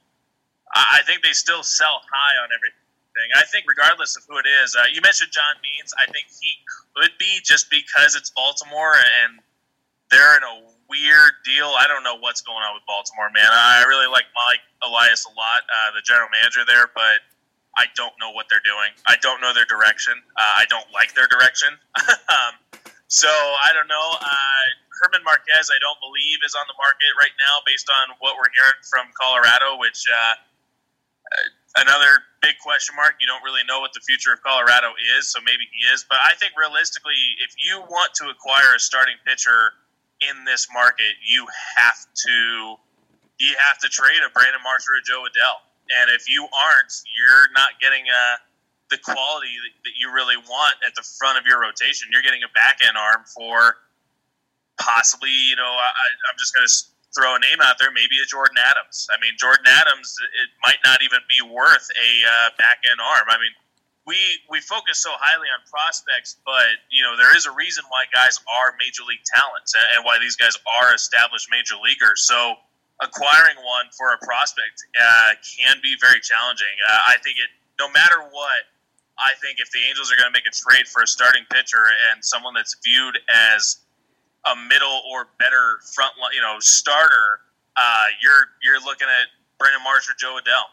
I, 0.77 1.01
I 1.01 1.03
think 1.09 1.25
they 1.25 1.33
still 1.33 1.63
sell 1.63 2.05
high 2.05 2.37
on 2.43 2.53
everything 2.53 2.82
thing. 3.13 3.29
I 3.37 3.45
think, 3.45 3.65
regardless 3.69 4.17
of 4.17 4.23
who 4.27 4.37
it 4.37 4.45
is, 4.45 4.75
uh, 4.75 4.89
you 4.91 5.01
mentioned 5.01 5.31
John 5.31 5.55
Means. 5.61 5.93
I 5.97 6.09
think 6.11 6.27
he 6.29 6.51
could 6.97 7.13
be 7.17 7.39
just 7.45 7.69
because 7.69 8.15
it's 8.17 8.29
Baltimore 8.33 8.97
and 8.97 9.39
they're 10.11 10.37
in 10.37 10.43
a 10.43 10.55
weird 10.89 11.33
deal. 11.45 11.73
I 11.73 11.89
don't 11.89 12.03
know 12.05 12.21
what's 12.21 12.41
going 12.41 12.61
on 12.61 12.77
with 12.77 12.85
Baltimore, 12.85 13.33
man. 13.33 13.49
I 13.49 13.81
really 13.89 14.09
like 14.09 14.29
Mike 14.37 14.61
Elias 14.85 15.25
a 15.25 15.33
lot, 15.33 15.65
uh, 15.65 15.97
the 15.97 16.05
general 16.05 16.29
manager 16.29 16.61
there, 16.67 16.85
but 16.93 17.25
I 17.73 17.89
don't 17.97 18.13
know 18.21 18.29
what 18.29 18.45
they're 18.49 18.63
doing. 18.63 18.93
I 19.09 19.17
don't 19.17 19.41
know 19.41 19.53
their 19.53 19.65
direction. 19.65 20.13
Uh, 20.37 20.61
I 20.61 20.65
don't 20.69 20.85
like 20.93 21.17
their 21.17 21.25
direction. 21.25 21.73
um, 22.29 22.53
so 23.09 23.29
I 23.29 23.73
don't 23.73 23.89
know. 23.89 24.07
Uh, 24.21 24.65
German 25.01 25.25
Marquez, 25.25 25.73
I 25.73 25.81
don't 25.81 25.97
believe, 25.97 26.45
is 26.45 26.53
on 26.53 26.69
the 26.69 26.77
market 26.77 27.09
right 27.17 27.33
now 27.49 27.65
based 27.65 27.89
on 27.89 28.13
what 28.21 28.37
we're 28.37 28.53
hearing 28.53 28.81
from 28.85 29.09
Colorado, 29.17 29.81
which 29.81 30.05
uh, 30.05 30.33
another 31.77 32.21
big 32.41 32.59
question 32.61 32.95
mark. 32.95 33.15
You 33.19 33.27
don't 33.27 33.43
really 33.43 33.63
know 33.67 33.79
what 33.79 33.93
the 33.93 34.01
future 34.01 34.33
of 34.33 34.41
Colorado 34.43 34.93
is, 35.17 35.31
so 35.31 35.39
maybe 35.41 35.65
he 35.71 35.87
is. 35.93 36.05
But 36.07 36.19
I 36.25 36.35
think 36.35 36.53
realistically, 36.57 37.17
if 37.41 37.55
you 37.57 37.81
want 37.89 38.13
to 38.21 38.29
acquire 38.29 38.75
a 38.75 38.79
starting 38.79 39.15
pitcher 39.25 39.73
in 40.21 40.45
this 40.45 40.67
market, 40.73 41.17
you 41.25 41.47
have 41.77 41.99
to 42.27 42.75
you 43.39 43.51
have 43.57 43.77
to 43.79 43.89
trade 43.89 44.21
a 44.21 44.29
Brandon 44.29 44.61
Marsh 44.63 44.85
or 44.87 44.95
a 44.99 45.03
Jo 45.03 45.25
Adell. 45.25 45.57
And 45.89 46.11
if 46.13 46.29
you 46.29 46.47
aren't, 46.47 46.93
you're 47.11 47.51
not 47.51 47.75
getting 47.81 48.07
a, 48.07 48.13
uh, 48.13 48.35
the 48.89 48.97
quality 49.01 49.49
that 49.83 49.95
you 49.97 50.13
really 50.13 50.37
want 50.37 50.75
at 50.85 50.93
the 50.93 51.01
front 51.01 51.39
of 51.39 51.45
your 51.49 51.59
rotation. 51.59 52.07
You're 52.11 52.21
getting 52.21 52.45
a 52.45 52.51
back 52.53 52.77
end 52.85 52.95
arm 52.95 53.25
for 53.25 53.81
possibly, 54.77 55.33
you 55.49 55.55
know, 55.55 55.65
I, 55.65 55.89
I'm 56.29 56.37
just 56.37 56.53
going 56.53 56.67
to 56.67 56.73
throw 57.13 57.37
a 57.37 57.39
name 57.39 57.61
out 57.61 57.77
there, 57.77 57.93
maybe 57.93 58.17
a 58.21 58.27
Jordan 58.27 58.57
Adams. 58.57 59.07
I 59.13 59.21
mean, 59.21 59.37
Jordan 59.37 59.69
Adams, 59.69 60.17
it 60.19 60.49
might 60.65 60.81
not 60.83 61.01
even 61.05 61.21
be 61.29 61.45
worth 61.45 61.87
a 61.93 62.11
uh, 62.25 62.49
back 62.57 62.81
end 62.89 62.99
arm. 62.99 63.29
I 63.29 63.37
mean, 63.37 63.53
we 64.05 64.19
we 64.49 64.59
focus 64.59 64.99
so 64.99 65.11
highly 65.15 65.47
on 65.47 65.63
prospects, 65.71 66.35
but 66.43 66.83
you 66.91 67.03
know 67.03 67.15
there 67.15 67.31
is 67.35 67.45
a 67.45 67.53
reason 67.55 67.83
why 67.87 68.03
guys 68.11 68.39
are 68.51 68.75
major 68.75 69.03
league 69.07 69.23
talents 69.23 69.71
and 69.95 70.03
why 70.03 70.19
these 70.19 70.35
guys 70.35 70.57
are 70.67 70.93
established 70.93 71.47
major 71.49 71.79
leaguers. 71.79 72.27
So 72.27 72.59
acquiring 72.99 73.57
one 73.63 73.87
for 73.95 74.13
a 74.13 74.19
prospect 74.19 74.83
uh, 74.99 75.39
can 75.39 75.79
be 75.81 75.95
very 75.99 76.19
challenging. 76.19 76.75
Uh, 76.83 77.15
I 77.15 77.17
think 77.23 77.39
it, 77.39 77.49
no 77.79 77.87
matter 77.89 78.19
what, 78.31 78.67
I 79.17 79.33
think 79.39 79.59
if 79.59 79.71
the 79.71 79.79
Angels 79.87 80.11
are 80.11 80.17
going 80.17 80.29
to 80.29 80.35
make 80.35 80.47
a 80.47 80.55
trade 80.55 80.87
for 80.87 81.01
a 81.01 81.07
starting 81.07 81.45
pitcher 81.51 81.85
and 82.11 82.23
someone 82.23 82.53
that's 82.53 82.75
viewed 82.83 83.17
as 83.29 83.82
a 84.45 84.55
middle 84.67 85.01
or 85.11 85.27
better 85.39 85.79
front, 85.93 86.13
line 86.19 86.33
you 86.33 86.41
know, 86.41 86.57
starter, 86.59 87.39
uh, 87.75 88.05
you're 88.21 88.51
you're 88.61 88.81
looking 88.83 89.07
at 89.07 89.27
Brandon 89.57 89.81
Marsh 89.83 90.09
or 90.09 90.13
Jo 90.17 90.37
Adell. 90.37 90.67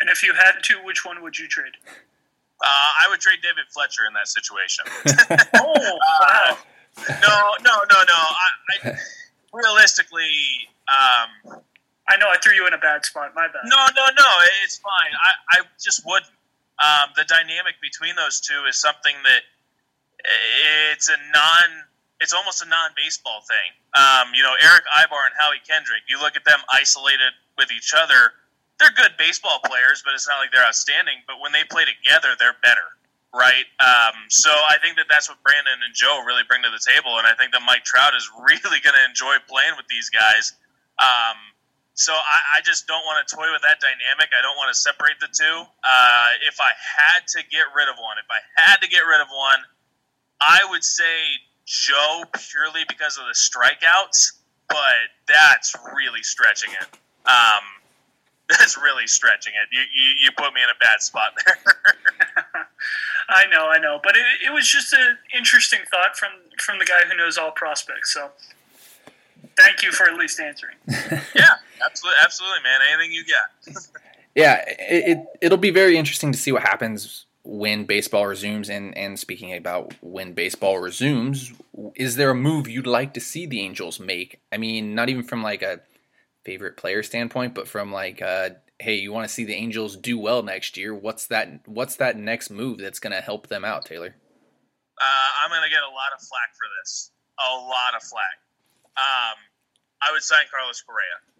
And 0.00 0.10
if 0.10 0.22
you 0.22 0.34
had 0.34 0.60
to, 0.62 0.74
which 0.84 1.04
one 1.04 1.22
would 1.22 1.38
you 1.38 1.48
trade? 1.48 1.72
Uh, 1.86 2.90
I 3.02 3.08
would 3.10 3.20
trade 3.20 3.38
David 3.42 3.64
Fletcher 3.72 4.02
in 4.06 4.14
that 4.14 4.28
situation. 4.28 4.84
oh 5.56 5.98
wow! 6.20 6.58
no, 7.08 7.36
no, 7.64 7.74
no, 7.90 7.98
no. 8.06 8.14
I, 8.14 8.88
I 8.88 8.98
realistically, 9.52 10.30
um, 10.88 11.60
I 12.08 12.16
know 12.16 12.28
I 12.28 12.36
threw 12.42 12.52
you 12.52 12.66
in 12.66 12.74
a 12.74 12.78
bad 12.78 13.04
spot. 13.04 13.32
My 13.34 13.48
bad. 13.48 13.64
No, 13.64 13.86
no, 13.96 14.06
no. 14.18 14.30
It's 14.64 14.78
fine. 14.78 15.12
I, 15.52 15.58
I 15.58 15.62
just 15.82 16.04
wouldn't. 16.06 16.30
Um, 16.76 17.08
the 17.16 17.24
dynamic 17.24 17.80
between 17.80 18.16
those 18.16 18.40
two 18.40 18.64
is 18.68 18.78
something 18.78 19.14
that 19.24 19.40
it's 20.92 21.08
a 21.08 21.16
non 21.32 21.84
it's 22.20 22.32
almost 22.32 22.64
a 22.64 22.68
non-baseball 22.68 23.44
thing. 23.44 23.70
Um, 23.92 24.32
you 24.32 24.42
know, 24.42 24.56
Erick 24.56 24.84
Aybar 24.96 25.28
and 25.28 25.36
Howie 25.36 25.60
Kendrick. 25.64 26.04
You 26.08 26.20
look 26.20 26.36
at 26.36 26.44
them 26.44 26.60
isolated 26.72 27.36
with 27.58 27.68
each 27.72 27.92
other. 27.92 28.32
They're 28.80 28.92
good 28.96 29.16
baseball 29.16 29.60
players, 29.64 30.04
but 30.04 30.12
it's 30.12 30.28
not 30.28 30.40
like 30.40 30.52
they're 30.52 30.64
outstanding. 30.64 31.24
But 31.28 31.40
when 31.40 31.52
they 31.52 31.64
play 31.68 31.84
together, 31.84 32.36
they're 32.36 32.56
better, 32.60 32.88
right? 33.32 33.64
Um, 33.80 34.28
so 34.28 34.52
I 34.52 34.76
think 34.80 34.96
that 34.96 35.08
that's 35.08 35.28
what 35.28 35.40
Brandon 35.44 35.80
and 35.84 35.92
Jo 35.92 36.24
really 36.24 36.44
bring 36.48 36.64
to 36.64 36.72
the 36.72 36.80
table, 36.80 37.16
and 37.20 37.28
I 37.28 37.36
think 37.36 37.52
that 37.52 37.64
Mike 37.64 37.84
Trout 37.84 38.12
is 38.16 38.28
really 38.48 38.80
going 38.80 38.96
to 38.96 39.04
enjoy 39.08 39.36
playing 39.48 39.76
with 39.76 39.88
these 39.88 40.08
guys. 40.08 40.56
Um, 41.00 41.36
so 41.96 42.12
I, 42.12 42.60
I, 42.60 42.64
just 42.64 42.84
don't 42.84 43.04
want 43.08 43.24
to 43.24 43.36
toy 43.36 43.48
with 43.52 43.64
that 43.64 43.80
dynamic. 43.80 44.32
I 44.32 44.40
don't 44.44 44.56
want 44.56 44.68
to 44.68 44.76
separate 44.76 45.16
the 45.20 45.28
two. 45.32 45.64
Uh, 45.84 46.28
if 46.44 46.56
I 46.60 46.72
had 46.76 47.24
to 47.36 47.40
get 47.48 47.72
rid 47.72 47.88
of 47.88 47.96
one, 47.96 48.16
if 48.20 48.28
I 48.28 48.40
had 48.60 48.80
to 48.84 48.88
get 48.88 49.04
rid 49.04 49.20
of 49.20 49.28
one, 49.28 49.60
I 50.40 50.60
would 50.68 50.84
say 50.84 51.40
Jo 51.66 52.22
purely 52.32 52.84
because 52.88 53.18
of 53.18 53.24
the 53.26 53.34
strikeouts, 53.34 54.38
but 54.68 55.10
that's 55.26 55.74
really 55.94 56.22
stretching 56.22 56.70
it. 56.72 56.98
Um, 57.26 57.64
that's 58.48 58.78
really 58.78 59.06
stretching 59.06 59.52
it. 59.54 59.68
You, 59.72 59.80
you, 59.80 60.10
you 60.24 60.30
put 60.36 60.54
me 60.54 60.62
in 60.62 60.68
a 60.68 60.78
bad 60.84 61.02
spot 61.02 61.32
there. 61.44 61.58
I 63.28 63.46
know, 63.46 63.68
I 63.68 63.78
know, 63.78 63.98
but 64.02 64.16
it, 64.16 64.22
it 64.46 64.52
was 64.52 64.68
just 64.68 64.92
an 64.92 65.18
interesting 65.36 65.80
thought 65.90 66.16
from 66.16 66.30
from 66.58 66.78
the 66.78 66.84
guy 66.84 67.08
who 67.10 67.16
knows 67.16 67.36
all 67.36 67.50
prospects. 67.50 68.14
So, 68.14 68.30
thank 69.56 69.82
you 69.82 69.90
for 69.90 70.08
at 70.08 70.16
least 70.16 70.38
answering. 70.38 70.76
yeah, 71.34 71.56
absolutely, 71.84 72.18
absolutely, 72.22 72.62
man. 72.62 72.80
Anything 72.92 73.12
you 73.12 73.24
got. 73.24 73.82
yeah, 74.36 74.64
it, 74.68 75.18
it 75.18 75.26
it'll 75.40 75.58
be 75.58 75.70
very 75.70 75.98
interesting 75.98 76.30
to 76.30 76.38
see 76.38 76.52
what 76.52 76.62
happens 76.62 77.25
when 77.46 77.84
baseball 77.84 78.26
resumes. 78.26 78.68
And 78.68 78.96
and 78.96 79.18
speaking 79.18 79.54
about 79.54 79.94
when 80.00 80.32
baseball 80.32 80.78
resumes, 80.78 81.52
is 81.94 82.16
there 82.16 82.30
a 82.30 82.34
move 82.34 82.68
you'd 82.68 82.86
like 82.86 83.14
to 83.14 83.20
see 83.20 83.46
the 83.46 83.60
Angels 83.60 84.00
make? 84.00 84.40
I 84.52 84.58
mean, 84.58 84.94
not 84.94 85.08
even 85.08 85.22
from 85.22 85.42
like 85.42 85.62
a 85.62 85.80
favorite 86.44 86.76
player 86.76 87.02
standpoint, 87.02 87.54
but 87.54 87.68
from 87.68 87.92
like, 87.92 88.22
uh, 88.22 88.50
hey, 88.78 88.94
you 88.94 89.12
want 89.12 89.26
to 89.26 89.32
see 89.32 89.44
the 89.44 89.54
Angels 89.54 89.96
do 89.96 90.18
well 90.18 90.42
next 90.42 90.76
year? 90.76 90.94
What's 90.94 91.26
that? 91.28 91.60
What's 91.66 91.96
that 91.96 92.16
next 92.16 92.50
move 92.50 92.78
that's 92.78 93.00
going 93.00 93.14
to 93.14 93.20
help 93.20 93.48
them 93.48 93.64
out, 93.64 93.84
Taylor? 93.84 94.14
Uh, 95.00 95.28
I'm 95.44 95.50
going 95.50 95.62
to 95.62 95.70
get 95.70 95.82
a 95.82 95.92
lot 95.92 96.12
of 96.14 96.20
flack 96.20 96.50
for 96.56 96.66
this. 96.80 97.10
A 97.38 97.52
lot 97.54 97.94
of 97.94 98.02
flack. 98.02 98.40
Um, 98.96 99.36
I 100.00 100.12
would 100.12 100.22
sign 100.22 100.44
Carlos 100.50 100.80
Correa. 100.80 101.35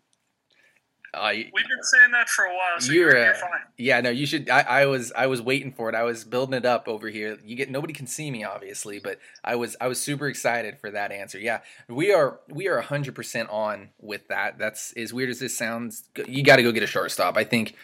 Uh, 1.17 1.31
We've 1.33 1.53
been 1.53 1.83
saying 1.83 2.11
that 2.13 2.29
for 2.29 2.45
a 2.45 2.55
while. 2.55 2.81
So 2.81 2.93
you're, 2.93 3.17
you're, 3.17 3.35
fine. 3.35 3.51
Yeah, 3.79 4.01
no, 4.01 4.11
you 4.11 4.27
should. 4.27 4.51
I, 4.51 4.61
I, 4.61 4.87
was 4.87 5.13
I 5.17 5.27
was 5.27 5.41
waiting 5.41 5.73
for 5.73 5.89
it. 5.89 5.95
I 5.95 6.03
was 6.03 6.25
building 6.25 6.55
it 6.55 6.67
up 6.67 6.89
over 6.89 7.09
here. 7.09 7.39
You 7.45 7.57
get 7.57 7.71
nobody 7.71 7.93
can 7.93 8.07
see 8.07 8.31
me 8.31 8.45
obviously, 8.45 8.99
but 8.99 9.19
I 9.43 9.57
was 9.57 9.77
I 9.81 9.89
was 9.89 10.01
super 10.01 10.29
excited 10.29 10.79
for 10.79 10.91
that 10.91 11.13
answer. 11.13 11.39
Yeah, 11.39 11.61
we 11.89 12.13
are 12.13 12.41
we 12.49 12.69
are 12.69 12.81
hundred 12.81 13.15
percent 13.15 13.49
on 13.51 13.91
with 14.01 14.29
that. 14.29 14.59
That's 14.59 14.93
as 14.93 15.13
weird 15.13 15.31
as 15.31 15.41
this 15.41 15.57
sounds. 15.57 16.05
You 16.27 16.43
got 16.43 16.57
to 16.57 16.63
go 16.63 16.73
get 16.73 16.83
a 16.83 16.89
shortstop. 16.89 17.37
I 17.37 17.45
think. 17.45 17.75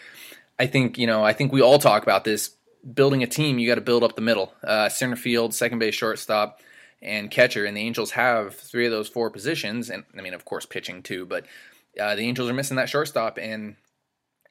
I 0.58 0.66
think 0.66 0.98
you 0.98 1.06
know. 1.06 1.24
I 1.24 1.32
think 1.32 1.52
we 1.52 1.62
all 1.62 1.78
talk 1.78 2.02
about 2.02 2.24
this. 2.24 2.50
Building 2.94 3.22
a 3.22 3.28
team, 3.28 3.60
you 3.60 3.68
got 3.68 3.76
to 3.76 3.80
build 3.80 4.02
up 4.02 4.16
the 4.16 4.22
middle, 4.22 4.52
uh, 4.64 4.88
center 4.88 5.14
field, 5.14 5.54
second 5.54 5.78
base, 5.78 5.94
shortstop 5.94 6.60
and 7.02 7.30
catcher, 7.30 7.64
and 7.64 7.76
the 7.76 7.80
Angels 7.80 8.12
have 8.12 8.54
three 8.54 8.86
of 8.86 8.92
those 8.92 9.08
four 9.08 9.28
positions, 9.28 9.90
and 9.90 10.04
I 10.16 10.22
mean, 10.22 10.34
of 10.34 10.44
course, 10.44 10.64
pitching 10.64 11.02
too. 11.02 11.26
But 11.26 11.44
uh, 12.00 12.14
the 12.14 12.22
Angels 12.22 12.48
are 12.48 12.54
missing 12.54 12.76
that 12.76 12.88
shortstop, 12.88 13.38
and 13.38 13.76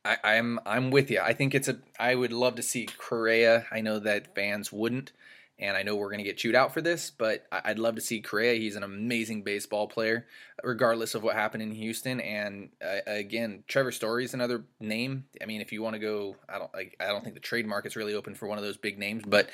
I, 0.03 0.17
I'm 0.23 0.59
I'm 0.65 0.91
with 0.91 1.11
you. 1.11 1.19
I 1.19 1.33
think 1.33 1.55
it's 1.55 1.67
a. 1.67 1.79
I 1.99 2.15
would 2.15 2.33
love 2.33 2.55
to 2.55 2.63
see 2.63 2.87
Correa. 2.97 3.65
I 3.71 3.81
know 3.81 3.99
that 3.99 4.35
fans 4.35 4.71
wouldn't, 4.71 5.11
and 5.59 5.77
I 5.77 5.83
know 5.83 5.95
we're 5.95 6.09
going 6.09 6.19
to 6.19 6.23
get 6.23 6.37
chewed 6.37 6.55
out 6.55 6.73
for 6.73 6.81
this, 6.81 7.11
but 7.11 7.45
I'd 7.51 7.79
love 7.79 7.95
to 7.95 8.01
see 8.01 8.21
Correa. 8.21 8.55
He's 8.55 8.75
an 8.75 8.83
amazing 8.83 9.43
baseball 9.43 9.87
player, 9.87 10.25
regardless 10.63 11.13
of 11.13 11.23
what 11.23 11.35
happened 11.35 11.61
in 11.61 11.71
Houston. 11.71 12.19
And 12.19 12.69
uh, 12.83 12.99
again, 13.05 13.63
Trevor 13.67 13.91
Story 13.91 14.25
is 14.25 14.33
another 14.33 14.63
name. 14.79 15.25
I 15.41 15.45
mean, 15.45 15.61
if 15.61 15.71
you 15.71 15.83
want 15.83 15.93
to 15.93 15.99
go, 15.99 16.35
I 16.49 16.57
don't 16.57 16.73
like. 16.73 16.95
I 16.99 17.07
don't 17.07 17.23
think 17.23 17.35
the 17.35 17.41
trade 17.41 17.67
market's 17.67 17.95
really 17.95 18.15
open 18.15 18.33
for 18.33 18.47
one 18.47 18.57
of 18.57 18.63
those 18.63 18.77
big 18.77 18.97
names, 18.97 19.23
but 19.25 19.49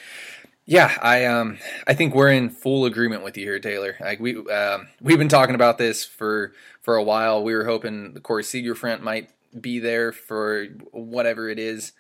yeah, 0.67 0.97
I 1.01 1.25
um 1.25 1.57
I 1.87 1.93
think 1.93 2.13
we're 2.13 2.29
in 2.29 2.49
full 2.49 2.83
agreement 2.85 3.23
with 3.23 3.37
you 3.37 3.45
here, 3.45 3.57
Taylor. 3.57 3.95
Like 4.01 4.19
we 4.19 4.35
um, 4.51 4.89
we've 5.01 5.17
been 5.17 5.29
talking 5.29 5.55
about 5.55 5.77
this 5.77 6.03
for 6.03 6.51
for 6.81 6.97
a 6.97 7.03
while. 7.03 7.41
We 7.41 7.55
were 7.55 7.63
hoping 7.63 8.13
the 8.13 8.19
Corey 8.19 8.43
Seager 8.43 8.75
front 8.75 9.01
might 9.01 9.29
be 9.59 9.79
there 9.79 10.11
for 10.11 10.65
whatever 10.91 11.49
it 11.49 11.57
is. 11.57 11.93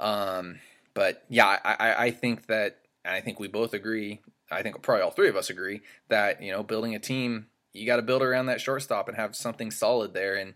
Um, 0.00 0.58
but 0.94 1.22
yeah, 1.28 1.58
I, 1.62 2.06
I 2.06 2.10
think 2.12 2.46
that 2.46 2.78
I 3.04 3.20
think 3.20 3.38
we 3.38 3.46
both 3.46 3.74
agree. 3.74 4.22
I 4.50 4.62
think 4.62 4.80
probably 4.80 5.02
all 5.02 5.10
three 5.10 5.28
of 5.28 5.36
us 5.36 5.50
agree 5.50 5.82
that 6.08 6.42
you 6.42 6.50
know 6.50 6.62
building 6.62 6.94
a 6.94 6.98
team, 6.98 7.48
you 7.74 7.84
got 7.84 7.96
to 7.96 8.02
build 8.02 8.22
around 8.22 8.46
that 8.46 8.60
shortstop 8.62 9.06
and 9.06 9.18
have 9.18 9.36
something 9.36 9.70
solid 9.70 10.14
there. 10.14 10.34
And 10.34 10.54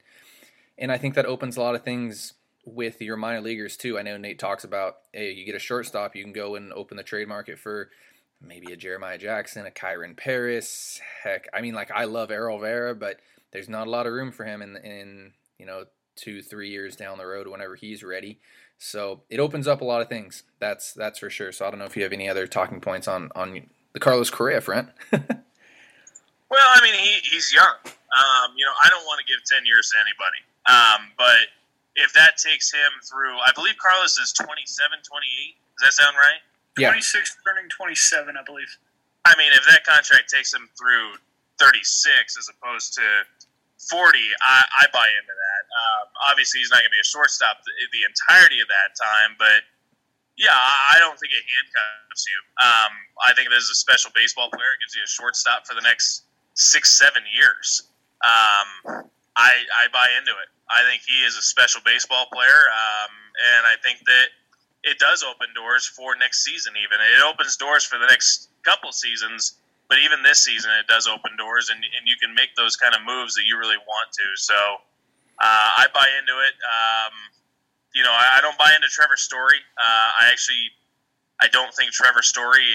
and 0.79 0.91
I 0.91 0.97
think 0.97 1.15
that 1.17 1.27
opens 1.27 1.59
a 1.59 1.61
lot 1.61 1.75
of 1.75 1.85
things 1.85 2.33
with 2.75 3.01
your 3.01 3.17
minor 3.17 3.41
leaguers 3.41 3.77
too. 3.77 3.99
I 3.99 4.03
know 4.03 4.17
Nate 4.17 4.39
talks 4.39 4.65
about 4.65 4.97
hey, 5.13 5.33
you 5.33 5.45
get 5.45 5.55
a 5.55 5.61
shortstop, 5.61 6.15
you 6.15 6.25
can 6.25 6.33
go 6.33 6.55
and 6.55 6.73
open 6.73 6.97
the 6.97 7.03
trade 7.03 7.29
market 7.29 7.59
for 7.59 7.91
maybe 8.41 8.73
a 8.73 8.77
Jeremiah 8.77 9.19
Jackson, 9.19 9.67
a 9.67 9.71
Kyren 9.71 10.17
Paris. 10.17 11.01
Heck, 11.23 11.49
I 11.53 11.61
mean, 11.61 11.75
like 11.75 11.91
I 11.91 12.05
love 12.05 12.31
Arol 12.31 12.59
Vera, 12.59 12.95
but 12.95 13.21
there's 13.53 13.69
not 13.69 13.87
a 13.87 13.91
lot 13.91 14.07
of 14.07 14.13
room 14.13 14.33
for 14.33 14.45
him 14.45 14.63
in 14.63 14.77
in 14.77 15.33
you 15.59 15.67
know 15.67 15.85
two 16.17 16.43
three 16.43 16.71
years 16.71 16.97
down 16.97 17.19
the 17.19 17.27
road 17.27 17.47
whenever 17.49 17.75
he's 17.75 18.03
ready. 18.03 18.39
So 18.79 19.23
it 19.29 19.41
opens 19.41 19.67
up 19.67 19.81
a 19.81 19.85
lot 19.85 20.03
of 20.03 20.09
things. 20.09 20.45
That's 20.61 20.93
that's 20.93 21.19
for 21.19 21.31
sure. 21.31 21.53
So 21.53 21.67
I 21.67 21.71
don't 21.71 21.79
know 21.79 21.87
if 21.87 21.97
you 21.97 22.03
have 22.03 22.13
any 22.13 22.29
other 22.29 22.47
talking 22.47 22.81
points 22.81 23.09
on 23.09 23.31
on 23.35 23.69
the 23.93 24.01
Carlos 24.01 24.31
Correa 24.31 24.61
front. 24.61 24.91
well, 25.13 25.23
I 26.53 26.81
mean, 26.83 26.95
he, 26.95 27.19
he's 27.31 27.53
young. 27.53 27.75
Um, 27.85 28.55
you 28.57 28.65
know, 28.65 28.73
I 28.85 28.89
don't 28.89 29.05
want 29.05 29.21
to 29.21 29.27
give 29.27 29.43
ten 29.45 29.67
years 29.67 29.91
to 29.91 29.99
anybody. 29.99 30.43
Um, 30.69 31.13
but 31.17 31.49
if 31.99 32.15
that 32.15 32.39
takes 32.39 32.71
him 32.71 32.93
through, 33.03 33.35
I 33.43 33.51
believe 33.55 33.75
Carlos 33.77 34.19
is 34.19 34.33
27, 34.33 35.03
28. 35.03 35.03
Does 35.03 35.83
that 35.83 35.95
sound 35.99 36.17
right? 36.17 36.41
Yeah. 36.79 36.95
26 36.95 37.37
turning 37.43 37.69
27, 37.69 38.39
I 38.39 38.43
believe. 38.47 38.71
I 39.27 39.35
mean, 39.37 39.51
if 39.53 39.67
that 39.67 39.83
contract 39.83 40.31
takes 40.31 40.55
him 40.55 40.71
through 40.79 41.19
36 41.59 42.39
as 42.39 42.47
opposed 42.47 42.95
to 42.95 43.07
40, 43.91 44.19
I, 44.43 44.63
I 44.79 44.85
buy 44.95 45.11
into 45.11 45.35
that. 45.35 45.63
Um, 45.69 46.05
obviously, 46.31 46.63
he's 46.63 46.71
not 46.71 46.87
going 46.87 46.91
to 46.91 46.97
be 46.97 47.03
a 47.03 47.11
shortstop 47.11 47.63
the, 47.67 47.75
the, 47.91 48.03
entirety 48.07 48.63
of 48.63 48.71
that 48.71 48.95
time, 48.95 49.35
but 49.39 49.67
yeah, 50.39 50.55
I 50.55 50.99
don't 51.03 51.19
think 51.19 51.35
it 51.35 51.43
handcuffs 51.43 52.25
you. 52.31 52.39
Um, 52.63 52.93
I 53.27 53.35
think 53.35 53.51
this 53.51 53.67
is 53.67 53.75
a 53.75 53.79
special 53.79 54.11
baseball 54.15 54.51
player. 54.51 54.71
It 54.79 54.83
gives 54.87 54.95
you 54.95 55.03
a 55.03 55.11
shortstop 55.11 55.67
for 55.67 55.75
the 55.75 55.83
next 55.83 56.27
six, 56.55 56.95
seven 56.95 57.23
years. 57.35 57.91
Um, 58.23 59.07
I, 59.39 59.63
I 59.67 59.91
buy 59.95 60.07
into 60.19 60.35
it. 60.35 60.51
I 60.71 60.85
think 60.85 61.03
he 61.07 61.25
is 61.25 61.37
a 61.37 61.43
special 61.43 61.81
baseball 61.85 62.27
player, 62.33 62.61
um, 62.69 63.13
and 63.57 63.67
I 63.67 63.77
think 63.83 64.05
that 64.05 64.29
it 64.85 64.99
does 64.99 65.25
open 65.25 65.49
doors 65.55 65.87
for 65.87 66.15
next 66.17 66.45
season. 66.45 66.75
Even 66.77 66.99
it 67.01 67.25
opens 67.25 67.57
doors 67.57 67.85
for 67.85 67.99
the 67.99 68.07
next 68.07 68.51
couple 68.63 68.93
seasons, 68.93 69.57
but 69.89 69.99
even 69.99 70.23
this 70.23 70.45
season, 70.45 70.71
it 70.79 70.87
does 70.87 71.09
open 71.09 71.37
doors, 71.37 71.71
and, 71.71 71.81
and 71.81 72.05
you 72.05 72.17
can 72.21 72.35
make 72.35 72.55
those 72.57 72.77
kind 72.77 72.95
of 72.95 73.01
moves 73.03 73.35
that 73.35 73.45
you 73.49 73.59
really 73.59 73.81
want 73.89 74.13
to. 74.13 74.27
So 74.37 74.55
uh, 75.41 75.69
I 75.81 75.87
buy 75.95 76.07
into 76.21 76.37
it. 76.45 76.55
Um, 76.61 77.15
you 77.95 78.03
know, 78.05 78.13
I, 78.13 78.39
I, 78.39 78.41
don't 78.41 78.59
buy 78.59 78.75
into 78.77 78.89
Trevor 78.89 79.17
Story. 79.17 79.59
Uh, 79.79 80.09
I 80.21 80.29
actually, 80.31 80.69
I 81.41 81.49
don't 81.49 81.73
think 81.75 81.93
Trevor 81.93 82.23
Story 82.23 82.67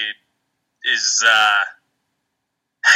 is. 0.84 1.22
Uh, 1.24 1.62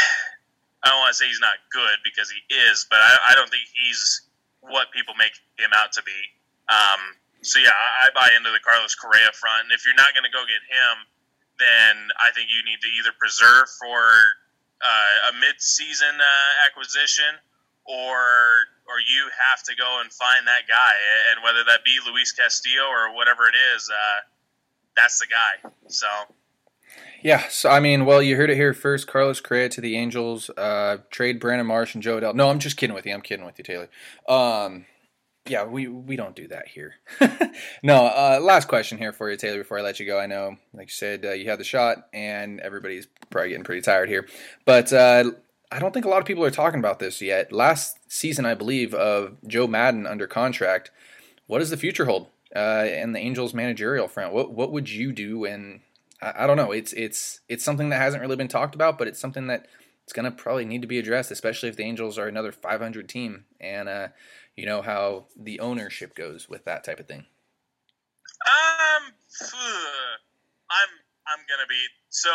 I 0.83 0.91
don't 0.91 0.99
want 0.99 1.11
to 1.11 1.19
say 1.19 1.27
he's 1.27 1.41
not 1.41 1.59
good 1.73 1.99
because 2.05 2.31
he 2.31 2.39
is, 2.55 2.87
but 2.89 2.99
I, 2.99 3.31
I 3.31 3.35
don't 3.35 3.51
think 3.51 3.65
he's 3.75 4.23
what 4.61 4.91
people 4.91 5.15
make 5.15 5.33
him 5.59 5.71
out 5.77 5.93
to 5.95 6.03
be. 6.03 6.21
Um, 6.69 7.17
so 7.43 7.59
yeah, 7.59 7.73
I, 7.73 8.07
I 8.07 8.15
buy 8.15 8.29
into 8.37 8.51
the 8.51 8.61
Carlos 8.61 8.95
Correa 8.95 9.31
front, 9.33 9.71
and 9.71 9.73
if 9.73 9.87
you're 9.87 9.97
not 9.97 10.13
going 10.13 10.27
to 10.27 10.35
go 10.35 10.43
get 10.45 10.63
him, 10.67 10.95
then 11.59 11.95
I 12.19 12.31
think 12.35 12.51
you 12.51 12.63
need 12.67 12.83
to 12.83 12.91
either 12.99 13.15
preserve 13.19 13.67
for 13.79 13.99
uh, 14.83 15.31
a 15.31 15.33
mid-season 15.39 16.15
uh, 16.19 16.67
acquisition, 16.67 17.39
or 17.87 18.19
or 18.87 18.99
you 19.01 19.29
have 19.51 19.63
to 19.69 19.75
go 19.77 20.01
and 20.01 20.13
find 20.13 20.47
that 20.47 20.67
guy, 20.67 20.95
and 21.31 21.43
whether 21.43 21.63
that 21.65 21.85
be 21.85 21.99
Luis 22.07 22.33
Castillo 22.33 22.87
or 22.87 23.15
whatever 23.15 23.47
it 23.49 23.57
is, 23.75 23.91
uh, 23.91 24.19
that's 24.97 25.19
the 25.19 25.27
guy. 25.27 25.71
So. 25.89 26.07
Yeah, 27.23 27.49
so 27.49 27.69
I 27.69 27.81
mean, 27.81 28.05
well, 28.05 28.23
you 28.23 28.37
heard 28.37 28.51
it 28.51 28.57
here 28.57 28.73
first. 28.73 29.07
Carlos 29.07 29.41
Correa 29.41 29.69
to 29.71 29.81
the 29.81 29.97
Angels. 29.97 30.51
Uh, 30.51 30.99
trade 31.11 31.41
Brandon 31.41 31.67
Marsh 31.67 31.95
and 31.95 32.03
Jo 32.03 32.21
Adell. 32.21 32.35
No, 32.35 32.49
I'm 32.49 32.61
just 32.61 32.77
kidding 32.77 32.95
with 32.95 33.07
you. 33.07 33.13
I'm 33.13 33.23
kidding 33.23 33.45
with 33.45 33.59
you, 33.59 33.65
Taylor. 33.65 33.89
Um, 34.29 34.87
yeah, 35.49 35.65
we 35.65 35.89
we 35.89 36.17
don't 36.17 36.37
do 36.37 36.47
that 36.49 36.69
here. 36.69 36.95
no, 37.83 38.07
uh, 38.07 38.39
last 38.41 38.69
question 38.69 38.99
here 38.99 39.13
for 39.13 39.31
you, 39.31 39.37
Taylor. 39.37 39.59
Before 39.59 39.79
I 39.79 39.83
let 39.83 39.99
you 39.99 40.07
go, 40.07 40.19
I 40.19 40.27
know, 40.27 40.57
like 40.73 40.89
you 40.89 40.93
said, 40.93 41.25
uh, 41.25 41.33
you 41.33 41.49
had 41.49 41.59
the 41.59 41.65
shot, 41.65 42.07
and 42.13 42.61
everybody's 42.61 43.09
probably 43.31 43.51
getting 43.51 43.65
pretty 43.65 43.83
tired 43.83 44.09
here. 44.09 44.27
But 44.65 44.93
uh, 44.93 45.33
I 45.73 45.79
don't 45.79 45.93
think 45.93 46.07
a 46.07 46.09
lot 46.09 46.21
of 46.21 46.27
people 46.27 46.45
are 46.45 46.51
talking 46.51 46.79
about 46.79 46.99
this 46.99 47.21
yet. 47.21 47.53
Last 47.53 47.99
season, 48.09 48.47
I 48.47 48.55
believe, 48.55 48.95
of 48.95 49.37
Joe 49.47 49.67
Maddon 49.67 50.07
under 50.07 50.27
contract. 50.27 50.91
What 51.47 51.59
does 51.59 51.71
the 51.71 51.77
future 51.77 52.05
hold? 52.05 52.29
Uh, 52.55 52.85
the 52.85 53.19
Angels 53.19 53.53
managerial 53.53 54.09
front. 54.09 54.33
What 54.33 54.53
what 54.53 54.73
would 54.73 54.89
you 54.89 55.13
do 55.13 55.45
and 55.45 55.81
I, 56.21 56.45
I 56.45 56.47
don't 56.47 56.57
know. 56.57 56.73
It's 56.73 56.93
it's 56.93 57.41
it's 57.49 57.65
something 57.65 57.89
that 57.91 58.01
hasn't 58.01 58.23
really 58.23 58.37
been 58.37 58.49
talked 58.49 58.75
about, 58.75 58.99
but 58.99 59.09
it's 59.09 59.21
something 59.21 59.47
that 59.49 59.67
it's 60.05 60.13
gonna 60.13 60.31
probably 60.31 60.65
need 60.65 60.83
to 60.83 60.89
be 60.89 60.99
addressed, 60.99 61.31
especially 61.31 61.69
if 61.69 61.77
the 61.77 61.85
Angels 61.85 62.19
are 62.19 62.29
another 62.29 62.53
500 62.53 63.09
team, 63.09 63.45
and 63.61 63.89
uh, 63.89 64.09
you 64.57 64.67
know 64.67 64.83
how 64.83 65.27
the 65.37 65.61
ownership 65.61 66.15
goes 66.15 66.49
with 66.49 66.65
that 66.65 66.85
type 66.85 67.01
of 67.01 67.07
thing. 67.07 67.27
Um, 68.47 69.13
I'm 70.71 70.91
I'm 71.27 71.41
gonna 71.49 71.69
be 71.69 71.83
so 72.09 72.31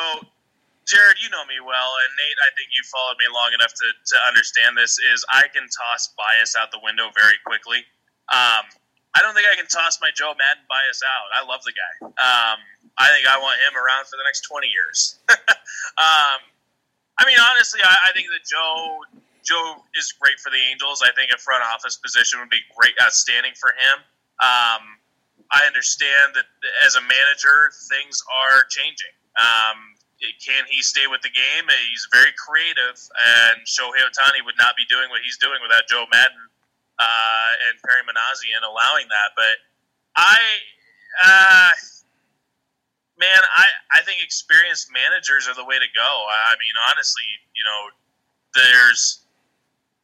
Jared, 0.86 1.16
you 1.24 1.30
know 1.32 1.46
me 1.48 1.64
well, 1.64 1.92
and 2.04 2.12
Nate, 2.20 2.40
I 2.44 2.52
think 2.60 2.76
you 2.76 2.84
followed 2.92 3.16
me 3.16 3.26
long 3.32 3.56
enough 3.56 3.72
to, 3.72 3.88
to 3.88 4.16
understand 4.28 4.76
this. 4.76 5.00
Is 5.00 5.24
I 5.32 5.48
can 5.48 5.64
toss 5.72 6.12
bias 6.20 6.56
out 6.60 6.72
the 6.72 6.84
window 6.84 7.08
very 7.16 7.40
quickly. 7.46 7.88
Um, 8.32 8.68
I 9.14 9.22
don't 9.22 9.38
think 9.38 9.46
I 9.46 9.56
can 9.56 9.70
toss 9.70 10.02
my 10.02 10.10
Joe 10.14 10.34
Maddon 10.34 10.66
bias 10.66 11.02
out. 11.06 11.30
I 11.34 11.46
love 11.46 11.62
the 11.64 11.74
guy. 11.74 11.94
Um, 12.18 12.58
I 12.98 13.10
think 13.14 13.30
I 13.30 13.38
want 13.38 13.62
him 13.62 13.78
around 13.78 14.10
for 14.10 14.18
the 14.18 14.26
next 14.26 14.42
twenty 14.42 14.70
years. 14.74 15.22
um, 15.30 16.42
I 17.18 17.26
mean, 17.30 17.38
honestly, 17.38 17.82
I, 17.84 18.10
I, 18.10 18.12
think 18.14 18.28
that 18.34 18.42
Joe 18.42 19.06
Joe 19.46 19.86
is 19.94 20.14
great 20.18 20.42
for 20.42 20.50
the 20.50 20.62
Angels. 20.72 21.06
I 21.06 21.14
think 21.14 21.30
a 21.30 21.38
front 21.38 21.62
office 21.62 21.98
position 21.98 22.42
would 22.42 22.50
be 22.50 22.62
great, 22.74 22.98
outstanding 22.98 23.54
for 23.54 23.70
him. 23.78 24.02
Um, 24.42 24.98
I 25.54 25.70
understand 25.70 26.34
that 26.34 26.50
as 26.86 26.98
a 26.98 27.04
manager, 27.06 27.70
things 27.90 28.18
are 28.26 28.66
changing. 28.70 29.14
Um, 29.38 29.94
can 30.42 30.64
he 30.72 30.82
stay 30.82 31.06
with 31.06 31.22
the 31.22 31.30
game? 31.30 31.68
He's 31.70 32.08
very 32.10 32.32
creative, 32.34 32.98
and 32.98 33.62
Shohei 33.68 34.02
Ohtani 34.02 34.42
would 34.48 34.58
not 34.58 34.74
be 34.74 34.88
doing 34.90 35.12
what 35.12 35.22
he's 35.22 35.38
doing 35.38 35.60
without 35.62 35.86
Joe 35.86 36.06
Maddon 36.10 36.50
uh, 37.00 37.52
and 37.70 37.80
Perry 37.82 38.04
Minasian 38.06 38.62
allowing 38.62 39.08
that. 39.10 39.34
But 39.36 39.56
I, 40.16 40.38
uh, 41.24 41.72
man, 43.20 43.42
I, 43.58 43.66
I 43.98 44.00
think 44.02 44.22
experienced 44.22 44.90
managers 44.94 45.48
are 45.48 45.56
the 45.56 45.66
way 45.66 45.78
to 45.80 45.90
go. 45.96 46.10
I 46.30 46.54
mean, 46.60 46.76
honestly, 46.92 47.28
you 47.56 47.64
know, 47.66 47.82
there's, 48.54 49.26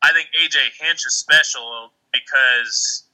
I 0.02 0.14
think 0.14 0.30
AJ 0.38 0.80
Hinch 0.80 1.06
is 1.06 1.14
special 1.16 1.92
because 2.14 3.06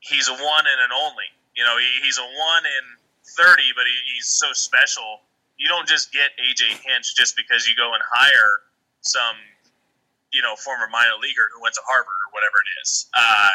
he's 0.00 0.28
a 0.28 0.36
one 0.36 0.64
and 0.68 0.80
an 0.84 0.92
only. 0.92 1.30
You 1.56 1.64
know, 1.64 1.78
he, 1.78 2.04
he's 2.04 2.18
a 2.18 2.26
one 2.26 2.64
in 2.66 2.84
30, 3.38 3.62
but 3.76 3.84
he, 3.86 3.94
he's 4.14 4.26
so 4.26 4.52
special 4.52 5.24
you 5.56 5.68
don't 5.68 5.86
just 5.86 6.12
get 6.12 6.34
AJ 6.38 6.82
Hinch 6.82 7.14
just 7.14 7.36
because 7.36 7.66
you 7.66 7.74
go 7.76 7.94
and 7.94 8.02
hire 8.04 8.62
some, 9.02 9.36
you 10.32 10.42
know, 10.42 10.56
former 10.56 10.86
minor 10.90 11.14
leaguer 11.20 11.50
who 11.54 11.62
went 11.62 11.74
to 11.74 11.84
Harvard 11.86 12.23
whatever 12.34 12.58
it 12.58 12.70
is. 12.82 13.06
Uh, 13.14 13.54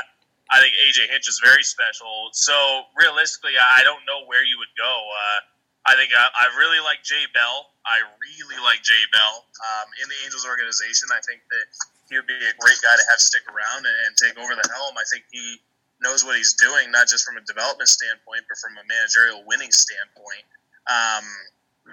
I 0.49 0.57
think 0.63 0.73
AJ 0.81 1.11
Hinch 1.13 1.29
is 1.29 1.37
very 1.43 1.61
special. 1.61 2.33
So 2.33 2.55
realistically, 2.97 3.53
I 3.59 3.85
don't 3.85 4.01
know 4.09 4.25
where 4.25 4.41
you 4.41 4.57
would 4.57 4.73
go. 4.73 4.89
Uh, 4.89 5.39
I 5.85 5.93
think 5.93 6.09
I, 6.15 6.25
I, 6.25 6.45
really 6.57 6.81
like 6.83 7.05
Jay 7.05 7.23
Bell. 7.33 7.71
I 7.85 8.03
really 8.21 8.59
like 8.61 8.83
Jay 8.83 9.03
Bell 9.13 9.45
um, 9.45 9.87
in 10.03 10.05
the 10.09 10.17
Angels 10.25 10.43
organization. 10.43 11.07
I 11.13 11.21
think 11.23 11.41
that 11.49 11.65
he 12.09 12.17
would 12.17 12.27
be 12.27 12.35
a 12.35 12.55
great 12.59 12.77
guy 12.81 12.93
to 12.93 13.05
have 13.09 13.21
stick 13.21 13.45
around 13.47 13.85
and, 13.85 13.97
and 14.09 14.11
take 14.17 14.35
over 14.37 14.53
the 14.53 14.67
helm. 14.69 14.97
I 14.97 15.05
think 15.07 15.25
he 15.31 15.61
knows 16.01 16.25
what 16.25 16.35
he's 16.35 16.53
doing, 16.57 16.91
not 16.91 17.07
just 17.07 17.23
from 17.23 17.37
a 17.37 17.43
development 17.45 17.87
standpoint, 17.87 18.43
but 18.49 18.57
from 18.59 18.75
a 18.75 18.83
managerial 18.89 19.45
winning 19.47 19.71
standpoint. 19.71 20.45
Um, 20.89 21.25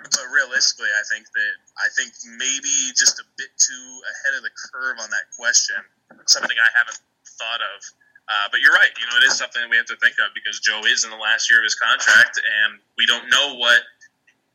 but 0.02 0.26
realistically, 0.32 0.90
I 0.92 1.04
think 1.12 1.26
that 1.32 1.54
I 1.78 1.88
think 1.96 2.12
maybe 2.38 2.92
just 2.94 3.18
a 3.20 3.26
bit 3.36 3.50
too 3.56 3.86
ahead 4.10 4.36
of 4.36 4.42
the 4.42 4.52
curve 4.52 4.96
on 5.00 5.10
that 5.10 5.32
question. 5.36 5.76
Something 6.26 6.56
I 6.56 6.70
haven't 6.76 6.98
thought 7.38 7.60
of. 7.60 7.78
Uh, 8.28 8.50
but 8.50 8.60
you're 8.60 8.74
right. 8.74 8.90
You 8.98 9.06
know, 9.06 9.22
it 9.22 9.30
is 9.30 9.38
something 9.38 9.62
we 9.70 9.76
have 9.76 9.86
to 9.86 9.96
think 10.02 10.16
of 10.18 10.34
because 10.34 10.58
Joe 10.58 10.82
is 10.86 11.04
in 11.04 11.10
the 11.10 11.16
last 11.16 11.48
year 11.50 11.60
of 11.60 11.64
his 11.64 11.76
contract, 11.76 12.40
and 12.42 12.80
we 12.98 13.06
don't 13.06 13.30
know 13.30 13.54
what 13.54 13.82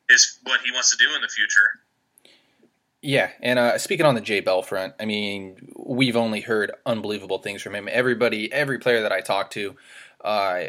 is 0.09 0.39
what 0.43 0.59
he 0.61 0.71
wants 0.71 0.91
to 0.91 0.97
do 0.97 1.13
in 1.15 1.21
the 1.21 1.29
future. 1.29 1.79
Yeah, 3.01 3.31
and 3.41 3.57
uh, 3.57 3.77
speaking 3.79 4.05
on 4.05 4.13
the 4.13 4.21
Jay 4.21 4.41
Bell 4.41 4.61
front, 4.61 4.93
I 4.99 5.05
mean, 5.05 5.73
we've 5.75 6.15
only 6.15 6.41
heard 6.41 6.71
unbelievable 6.85 7.39
things 7.39 7.61
from 7.61 7.73
him. 7.73 7.89
Everybody, 7.91 8.51
every 8.53 8.77
player 8.77 9.01
that 9.01 9.11
I 9.11 9.21
talked 9.21 9.53
to 9.53 9.75
uh, 10.23 10.63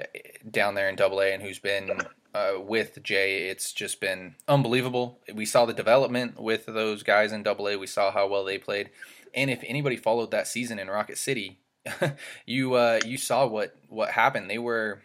down 0.50 0.74
there 0.74 0.88
in 0.88 0.96
Double 0.96 1.20
A, 1.20 1.34
and 1.34 1.42
who's 1.42 1.58
been 1.58 1.90
uh, 2.34 2.52
with 2.58 3.02
Jay, 3.02 3.48
it's 3.48 3.72
just 3.72 4.00
been 4.00 4.34
unbelievable. 4.48 5.20
We 5.32 5.44
saw 5.44 5.66
the 5.66 5.74
development 5.74 6.40
with 6.40 6.66
those 6.66 7.02
guys 7.02 7.32
in 7.32 7.42
Double 7.42 7.68
A. 7.68 7.76
We 7.76 7.86
saw 7.86 8.10
how 8.10 8.28
well 8.28 8.44
they 8.44 8.58
played, 8.58 8.90
and 9.34 9.50
if 9.50 9.62
anybody 9.66 9.96
followed 9.96 10.30
that 10.30 10.46
season 10.46 10.78
in 10.78 10.88
Rocket 10.88 11.18
City, 11.18 11.58
you 12.46 12.74
uh, 12.74 13.00
you 13.04 13.18
saw 13.18 13.46
what 13.46 13.74
what 13.88 14.10
happened. 14.10 14.48
They 14.48 14.58
were 14.58 15.02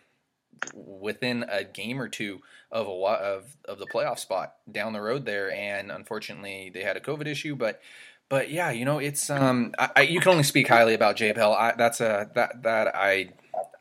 within 0.74 1.46
a 1.50 1.64
game 1.64 2.02
or 2.02 2.08
two 2.08 2.42
of 2.72 2.88
a 2.88 2.92
of 2.92 3.58
of 3.66 3.80
the 3.80 3.88
playoff 3.88 4.20
spot 4.20 4.56
down 4.72 4.94
the 4.94 5.02
road 5.02 5.26
there, 5.26 5.52
and 5.52 5.92
unfortunately 5.92 6.72
they 6.74 6.84
had 6.84 6.98
a 6.98 7.02
COVID 7.02 7.28
issue, 7.28 7.56
but. 7.56 7.82
But 8.30 8.52
yeah, 8.52 8.72
you 8.72 8.84
know 8.84 9.00
it's 9.00 9.30
um 9.30 9.74
I, 9.80 9.90
I, 9.96 10.02
you 10.02 10.20
can 10.20 10.32
only 10.32 10.44
speak 10.44 10.68
highly 10.68 10.94
about 10.94 11.16
Jay 11.16 11.32
Bell. 11.32 11.54
I, 11.54 11.72
that's 11.78 12.02
a 12.02 12.30
that 12.36 12.62
that 12.64 12.94
I 12.94 13.30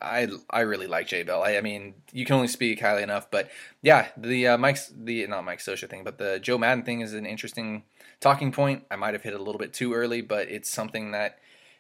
I 0.01 0.29
I 0.51 0.61
really 0.61 0.87
like 0.87 1.07
Jay 1.07 1.23
Bell. 1.23 1.43
I, 1.43 1.57
I, 1.57 1.61
mean, 1.61 1.95
you 2.13 2.25
can 2.25 2.37
only 2.37 2.49
speak 2.49 2.81
highly 2.81 3.03
enough, 3.03 3.31
but 3.31 3.51
yeah, 3.83 4.09
the 4.17 4.49
uh, 4.49 4.59
Mike's 4.59 4.93
the 4.97 5.27
not 5.27 5.45
Mike 5.45 5.59
Scioscia 5.59 5.89
thing, 5.89 6.05
but 6.05 6.19
the 6.19 6.39
Joe 6.39 6.59
Maddon 6.59 6.85
thing 6.85 7.01
is 7.01 7.15
an 7.15 7.27
interesting 7.27 7.85
talking 8.21 8.53
point. 8.53 8.85
I 8.91 8.97
might 8.97 9.15
have 9.15 9.23
hit 9.23 9.33
it 9.33 9.41
a 9.41 9.43
little 9.43 9.59
bit 9.59 9.73
too 9.73 9.95
early, 9.95 10.21
but 10.21 10.49
it's 10.49 10.71
something 10.71 11.13
that 11.13 11.39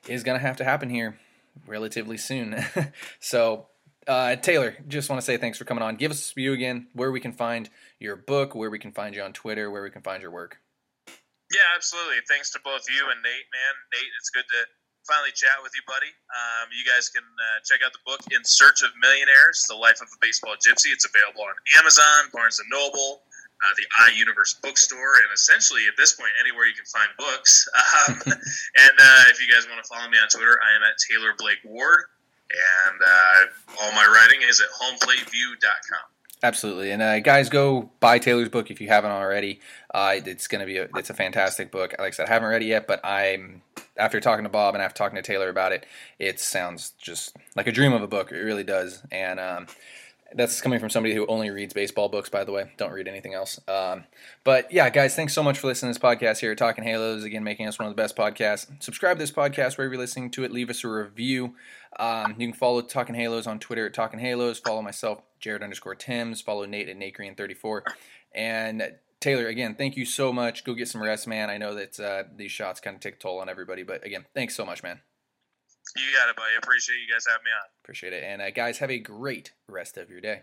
is 0.08 0.22
going 0.22 0.38
to 0.38 0.46
have 0.46 0.56
to 0.58 0.64
happen 0.64 0.90
here 0.90 1.18
relatively 1.66 2.16
soon. 2.16 2.56
so, 3.20 3.66
uh, 4.06 4.36
Taylor, 4.36 4.76
just 4.88 5.08
want 5.08 5.20
to 5.20 5.24
say 5.24 5.36
thanks 5.36 5.58
for 5.58 5.64
coming 5.64 5.82
on. 5.82 5.96
Give 5.96 6.10
us 6.10 6.32
view 6.32 6.52
again 6.52 6.88
where 6.92 7.10
we 7.10 7.20
can 7.20 7.32
find 7.32 7.68
your 7.98 8.16
book, 8.16 8.54
where 8.54 8.70
we 8.70 8.78
can 8.78 8.92
find 8.92 9.14
you 9.14 9.22
on 9.22 9.32
Twitter, 9.32 9.70
where 9.70 9.82
we 9.82 9.90
can 9.90 10.02
find 10.02 10.22
your 10.22 10.30
work. 10.30 10.58
Yeah, 11.52 11.62
absolutely. 11.76 12.16
Thanks 12.28 12.50
to 12.52 12.60
both 12.64 12.82
you 12.88 13.06
and 13.10 13.22
Nate, 13.22 13.48
man. 13.54 13.74
Nate, 13.94 14.10
it's 14.18 14.30
good 14.30 14.44
to 14.50 14.66
finally 15.06 15.32
chat 15.32 15.56
with 15.62 15.72
you, 15.72 15.82
buddy. 15.86 16.10
Um, 16.28 16.68
you 16.74 16.82
guys 16.82 17.08
can 17.08 17.22
uh, 17.22 17.58
check 17.62 17.80
out 17.86 17.94
the 17.94 18.02
book 18.02 18.20
In 18.34 18.42
Search 18.42 18.82
of 18.82 18.90
Millionaires: 19.00 19.64
The 19.70 19.78
Life 19.78 20.02
of 20.02 20.10
a 20.10 20.18
Baseball 20.20 20.58
Gypsy. 20.58 20.90
It's 20.90 21.06
available 21.06 21.46
on 21.46 21.54
Amazon, 21.78 22.28
Barnes 22.34 22.58
and 22.58 22.68
Noble, 22.68 23.22
uh, 23.62 23.72
the 23.78 23.86
iUniverse 24.10 24.60
bookstore, 24.60 25.22
and 25.22 25.30
essentially 25.32 25.86
at 25.86 25.94
this 25.96 26.12
point 26.18 26.34
anywhere 26.42 26.66
you 26.66 26.74
can 26.74 26.86
find 26.90 27.08
books. 27.16 27.64
Um, 28.06 28.18
and 28.26 28.96
uh, 28.98 29.24
if 29.30 29.40
you 29.40 29.48
guys 29.48 29.66
want 29.70 29.82
to 29.82 29.88
follow 29.88 30.08
me 30.10 30.18
on 30.18 30.28
Twitter, 30.28 30.58
I 30.60 30.76
am 30.76 30.82
at 30.82 30.98
Taylor 30.98 31.32
Blake 31.38 31.62
Ward, 31.64 32.04
and 32.50 32.98
uh, 33.00 33.40
all 33.80 33.92
my 33.92 34.04
writing 34.04 34.46
is 34.46 34.60
at 34.60 34.68
homeplateview.com. 34.74 36.06
Absolutely, 36.42 36.90
and 36.90 37.00
uh, 37.00 37.18
guys, 37.20 37.48
go 37.48 37.90
buy 37.98 38.18
Taylor's 38.18 38.50
book 38.50 38.70
if 38.70 38.80
you 38.80 38.88
haven't 38.88 39.10
already. 39.10 39.58
Uh, 39.92 40.16
it's 40.24 40.46
going 40.48 40.60
to 40.60 40.66
be 40.66 40.76
a, 40.76 40.86
it's 40.96 41.08
a 41.08 41.14
fantastic 41.14 41.72
book. 41.72 41.94
Like 41.98 42.08
I 42.08 42.10
said, 42.10 42.28
I 42.28 42.32
haven't 42.32 42.50
read 42.50 42.62
it 42.62 42.66
yet, 42.66 42.86
but 42.86 43.04
I'm 43.04 43.62
after 43.96 44.20
talking 44.20 44.44
to 44.44 44.50
Bob 44.50 44.74
and 44.74 44.82
after 44.82 44.98
talking 44.98 45.16
to 45.16 45.22
Taylor 45.22 45.48
about 45.48 45.72
it, 45.72 45.86
it 46.18 46.38
sounds 46.38 46.92
just 46.98 47.34
like 47.56 47.66
a 47.66 47.72
dream 47.72 47.94
of 47.94 48.02
a 48.02 48.06
book. 48.06 48.32
It 48.32 48.36
really 48.36 48.64
does, 48.64 49.02
and 49.10 49.40
um, 49.40 49.66
that's 50.34 50.60
coming 50.60 50.78
from 50.78 50.90
somebody 50.90 51.14
who 51.14 51.26
only 51.26 51.50
reads 51.50 51.72
baseball 51.72 52.08
books. 52.08 52.28
By 52.28 52.44
the 52.44 52.52
way, 52.52 52.70
don't 52.76 52.92
read 52.92 53.08
anything 53.08 53.34
else. 53.34 53.60
Um, 53.68 54.04
but 54.44 54.72
yeah, 54.72 54.90
guys, 54.90 55.14
thanks 55.14 55.32
so 55.32 55.42
much 55.42 55.58
for 55.58 55.68
listening 55.68 55.92
to 55.92 55.98
this 55.98 56.04
podcast 56.04 56.40
here, 56.40 56.54
Talking 56.54 56.84
Halos. 56.84 57.24
Again, 57.24 57.44
making 57.44 57.66
us 57.66 57.78
one 57.78 57.88
of 57.88 57.94
the 57.94 58.00
best 58.00 58.16
podcasts. 58.16 58.66
Subscribe 58.82 59.16
to 59.18 59.22
this 59.22 59.32
podcast 59.32 59.78
wherever 59.78 59.94
you're 59.94 60.00
listening 60.00 60.30
to 60.32 60.44
it. 60.44 60.52
Leave 60.52 60.70
us 60.70 60.84
a 60.84 60.88
review. 60.88 61.54
Um, 61.98 62.34
you 62.38 62.48
can 62.48 62.56
follow 62.56 62.82
Talking 62.82 63.14
Halos 63.14 63.46
on 63.46 63.58
Twitter 63.58 63.86
at 63.86 63.94
Talking 63.94 64.18
Halos. 64.18 64.58
Follow 64.58 64.82
myself, 64.82 65.22
Jared 65.40 65.62
underscore 65.62 65.94
Timms. 65.94 66.40
Follow 66.40 66.66
Nate 66.66 66.88
at 66.88 66.96
Nate 66.96 67.14
Green 67.14 67.34
34. 67.34 67.84
And 68.34 68.94
Taylor, 69.20 69.46
again, 69.46 69.74
thank 69.74 69.96
you 69.96 70.04
so 70.04 70.32
much. 70.32 70.64
Go 70.64 70.74
get 70.74 70.88
some 70.88 71.02
rest, 71.02 71.26
man. 71.26 71.50
I 71.50 71.58
know 71.58 71.74
that 71.74 71.98
uh, 71.98 72.24
these 72.36 72.52
shots 72.52 72.80
kind 72.80 72.94
of 72.94 73.00
take 73.00 73.14
a 73.14 73.18
toll 73.18 73.40
on 73.40 73.48
everybody, 73.48 73.82
but 73.82 74.04
again, 74.04 74.26
thanks 74.34 74.54
so 74.54 74.66
much, 74.66 74.82
man. 74.82 75.00
You 75.94 76.02
got 76.18 76.28
it, 76.28 76.36
buddy. 76.36 76.56
Appreciate 76.58 76.96
you 76.96 77.12
guys 77.12 77.24
having 77.26 77.44
me 77.44 77.50
on. 77.50 77.68
Appreciate 77.84 78.12
it. 78.12 78.24
And 78.24 78.42
uh, 78.42 78.50
guys, 78.50 78.78
have 78.78 78.90
a 78.90 78.98
great 78.98 79.52
rest 79.68 79.96
of 79.96 80.10
your 80.10 80.20
day. 80.20 80.42